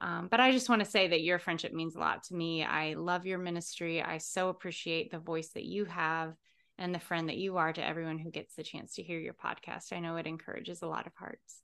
um, 0.00 0.28
but 0.30 0.40
I 0.40 0.52
just 0.52 0.68
want 0.68 0.82
to 0.82 0.90
say 0.90 1.08
that 1.08 1.22
your 1.22 1.38
friendship 1.38 1.72
means 1.72 1.94
a 1.94 2.00
lot 2.00 2.22
to 2.24 2.34
me. 2.34 2.64
I 2.64 2.94
love 2.94 3.26
your 3.26 3.38
ministry. 3.38 4.02
I 4.02 4.18
so 4.18 4.48
appreciate 4.48 5.10
the 5.10 5.18
voice 5.18 5.50
that 5.50 5.64
you 5.64 5.84
have 5.84 6.34
and 6.78 6.94
the 6.94 6.98
friend 6.98 7.28
that 7.28 7.36
you 7.36 7.58
are 7.58 7.72
to 7.72 7.86
everyone 7.86 8.18
who 8.18 8.30
gets 8.30 8.54
the 8.54 8.62
chance 8.62 8.94
to 8.94 9.02
hear 9.02 9.18
your 9.18 9.34
podcast. 9.34 9.92
I 9.92 10.00
know 10.00 10.16
it 10.16 10.26
encourages 10.26 10.80
a 10.80 10.86
lot 10.86 11.06
of 11.06 11.12
hearts. 11.14 11.60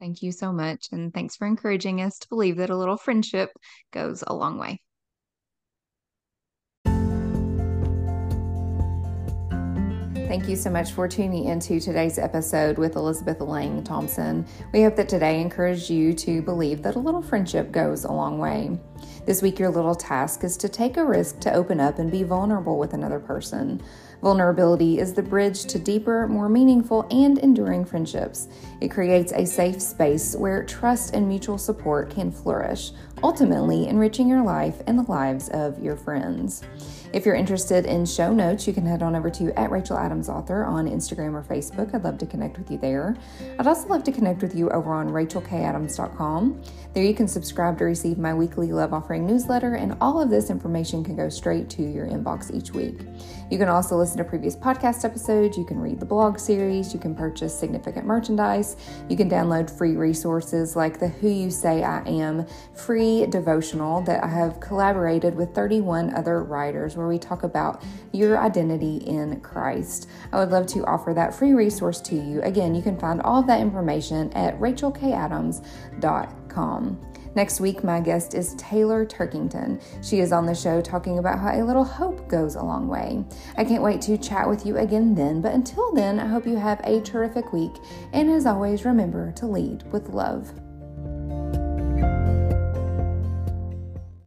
Thank 0.00 0.22
you 0.22 0.32
so 0.32 0.52
much. 0.52 0.88
And 0.92 1.14
thanks 1.14 1.36
for 1.36 1.46
encouraging 1.46 2.00
us 2.00 2.18
to 2.18 2.28
believe 2.28 2.56
that 2.56 2.70
a 2.70 2.76
little 2.76 2.96
friendship 2.96 3.50
goes 3.92 4.24
a 4.26 4.34
long 4.34 4.58
way. 4.58 4.80
Thank 10.28 10.46
you 10.46 10.56
so 10.56 10.68
much 10.68 10.92
for 10.92 11.08
tuning 11.08 11.46
into 11.46 11.80
today's 11.80 12.18
episode 12.18 12.76
with 12.76 12.96
Elizabeth 12.96 13.40
Laing 13.40 13.82
Thompson. 13.82 14.46
We 14.74 14.82
hope 14.82 14.94
that 14.96 15.08
today 15.08 15.40
encouraged 15.40 15.88
you 15.88 16.12
to 16.12 16.42
believe 16.42 16.82
that 16.82 16.96
a 16.96 16.98
little 16.98 17.22
friendship 17.22 17.72
goes 17.72 18.04
a 18.04 18.12
long 18.12 18.38
way. 18.38 18.78
This 19.24 19.40
week, 19.40 19.58
your 19.58 19.70
little 19.70 19.94
task 19.94 20.44
is 20.44 20.58
to 20.58 20.68
take 20.68 20.98
a 20.98 21.04
risk 21.04 21.40
to 21.40 21.54
open 21.54 21.80
up 21.80 21.98
and 21.98 22.10
be 22.10 22.24
vulnerable 22.24 22.78
with 22.78 22.92
another 22.92 23.18
person. 23.18 23.80
Vulnerability 24.20 24.98
is 24.98 25.14
the 25.14 25.22
bridge 25.22 25.64
to 25.64 25.78
deeper, 25.78 26.28
more 26.28 26.50
meaningful, 26.50 27.06
and 27.10 27.38
enduring 27.38 27.86
friendships. 27.86 28.48
It 28.82 28.88
creates 28.88 29.32
a 29.32 29.46
safe 29.46 29.80
space 29.80 30.36
where 30.36 30.62
trust 30.62 31.14
and 31.14 31.26
mutual 31.26 31.56
support 31.56 32.10
can 32.10 32.30
flourish, 32.30 32.90
ultimately 33.22 33.88
enriching 33.88 34.28
your 34.28 34.42
life 34.42 34.82
and 34.86 34.98
the 34.98 35.10
lives 35.10 35.48
of 35.50 35.82
your 35.82 35.96
friends. 35.96 36.62
If 37.12 37.24
you're 37.24 37.34
interested 37.34 37.86
in 37.86 38.04
show 38.04 38.32
notes, 38.34 38.66
you 38.66 38.74
can 38.74 38.84
head 38.84 39.02
on 39.02 39.16
over 39.16 39.30
to 39.30 39.58
at 39.58 39.70
Rachel 39.70 39.96
Adams 39.96 40.28
Author 40.28 40.64
on 40.64 40.86
Instagram 40.86 41.32
or 41.32 41.42
Facebook. 41.42 41.94
I'd 41.94 42.04
love 42.04 42.18
to 42.18 42.26
connect 42.26 42.58
with 42.58 42.70
you 42.70 42.76
there. 42.76 43.16
I'd 43.58 43.66
also 43.66 43.88
love 43.88 44.04
to 44.04 44.12
connect 44.12 44.42
with 44.42 44.54
you 44.54 44.68
over 44.70 44.92
on 44.92 45.08
rachelkadams.com. 45.08 46.62
There 46.92 47.04
you 47.04 47.14
can 47.14 47.26
subscribe 47.26 47.78
to 47.78 47.84
receive 47.84 48.18
my 48.18 48.34
weekly 48.34 48.72
love 48.72 48.92
offering 48.92 49.26
newsletter, 49.26 49.74
and 49.74 49.96
all 50.00 50.20
of 50.20 50.28
this 50.28 50.50
information 50.50 51.02
can 51.02 51.16
go 51.16 51.28
straight 51.28 51.70
to 51.70 51.82
your 51.82 52.06
inbox 52.06 52.54
each 52.54 52.72
week. 52.72 53.00
You 53.50 53.56
can 53.56 53.68
also 53.68 53.96
listen 53.96 54.18
to 54.18 54.24
previous 54.24 54.54
podcast 54.54 55.04
episodes, 55.04 55.56
you 55.56 55.64
can 55.64 55.78
read 55.78 56.00
the 56.00 56.06
blog 56.06 56.38
series, 56.38 56.92
you 56.92 57.00
can 57.00 57.14
purchase 57.14 57.58
significant 57.58 58.04
merchandise, 58.04 58.76
you 59.08 59.16
can 59.16 59.30
download 59.30 59.70
free 59.70 59.96
resources 59.96 60.76
like 60.76 60.98
the 60.98 61.08
Who 61.08 61.28
You 61.28 61.50
Say 61.50 61.82
I 61.82 62.02
Am 62.06 62.46
free 63.08 63.26
devotional 63.26 64.00
that 64.02 64.22
I 64.22 64.28
have 64.28 64.60
collaborated 64.60 65.34
with 65.34 65.54
31 65.54 66.14
other 66.14 66.42
writers 66.42 66.94
where 66.96 67.08
we 67.08 67.18
talk 67.18 67.42
about 67.42 67.82
your 68.12 68.38
identity 68.38 68.98
in 68.98 69.40
Christ. 69.40 70.10
I 70.32 70.38
would 70.38 70.50
love 70.50 70.66
to 70.68 70.84
offer 70.84 71.12
that 71.14 71.34
free 71.34 71.54
resource 71.54 72.00
to 72.02 72.14
you. 72.14 72.40
Again, 72.42 72.74
you 72.74 72.82
can 72.82 72.98
find 72.98 73.22
all 73.22 73.40
of 73.40 73.46
that 73.46 73.60
information 73.60 74.30
at 74.34 74.60
rachelkadams.com. 74.60 77.00
Next 77.34 77.60
week, 77.60 77.84
my 77.84 78.00
guest 78.00 78.34
is 78.34 78.54
Taylor 78.54 79.04
Turkington. 79.06 79.82
She 80.02 80.20
is 80.20 80.32
on 80.32 80.44
the 80.44 80.54
show 80.54 80.82
talking 80.82 81.18
about 81.18 81.38
how 81.38 81.52
a 81.52 81.64
little 81.64 81.84
hope 81.84 82.28
goes 82.28 82.56
a 82.56 82.62
long 82.62 82.88
way. 82.88 83.24
I 83.56 83.64
can't 83.64 83.82
wait 83.82 84.02
to 84.02 84.18
chat 84.18 84.46
with 84.48 84.66
you 84.66 84.76
again 84.78 85.14
then, 85.14 85.40
but 85.40 85.54
until 85.54 85.94
then, 85.94 86.20
I 86.20 86.26
hope 86.26 86.46
you 86.46 86.56
have 86.56 86.80
a 86.84 87.00
terrific 87.00 87.52
week. 87.52 87.72
And 88.12 88.30
as 88.30 88.44
always, 88.44 88.84
remember 88.84 89.32
to 89.32 89.46
lead 89.46 89.90
with 89.92 90.10
love. 90.10 90.52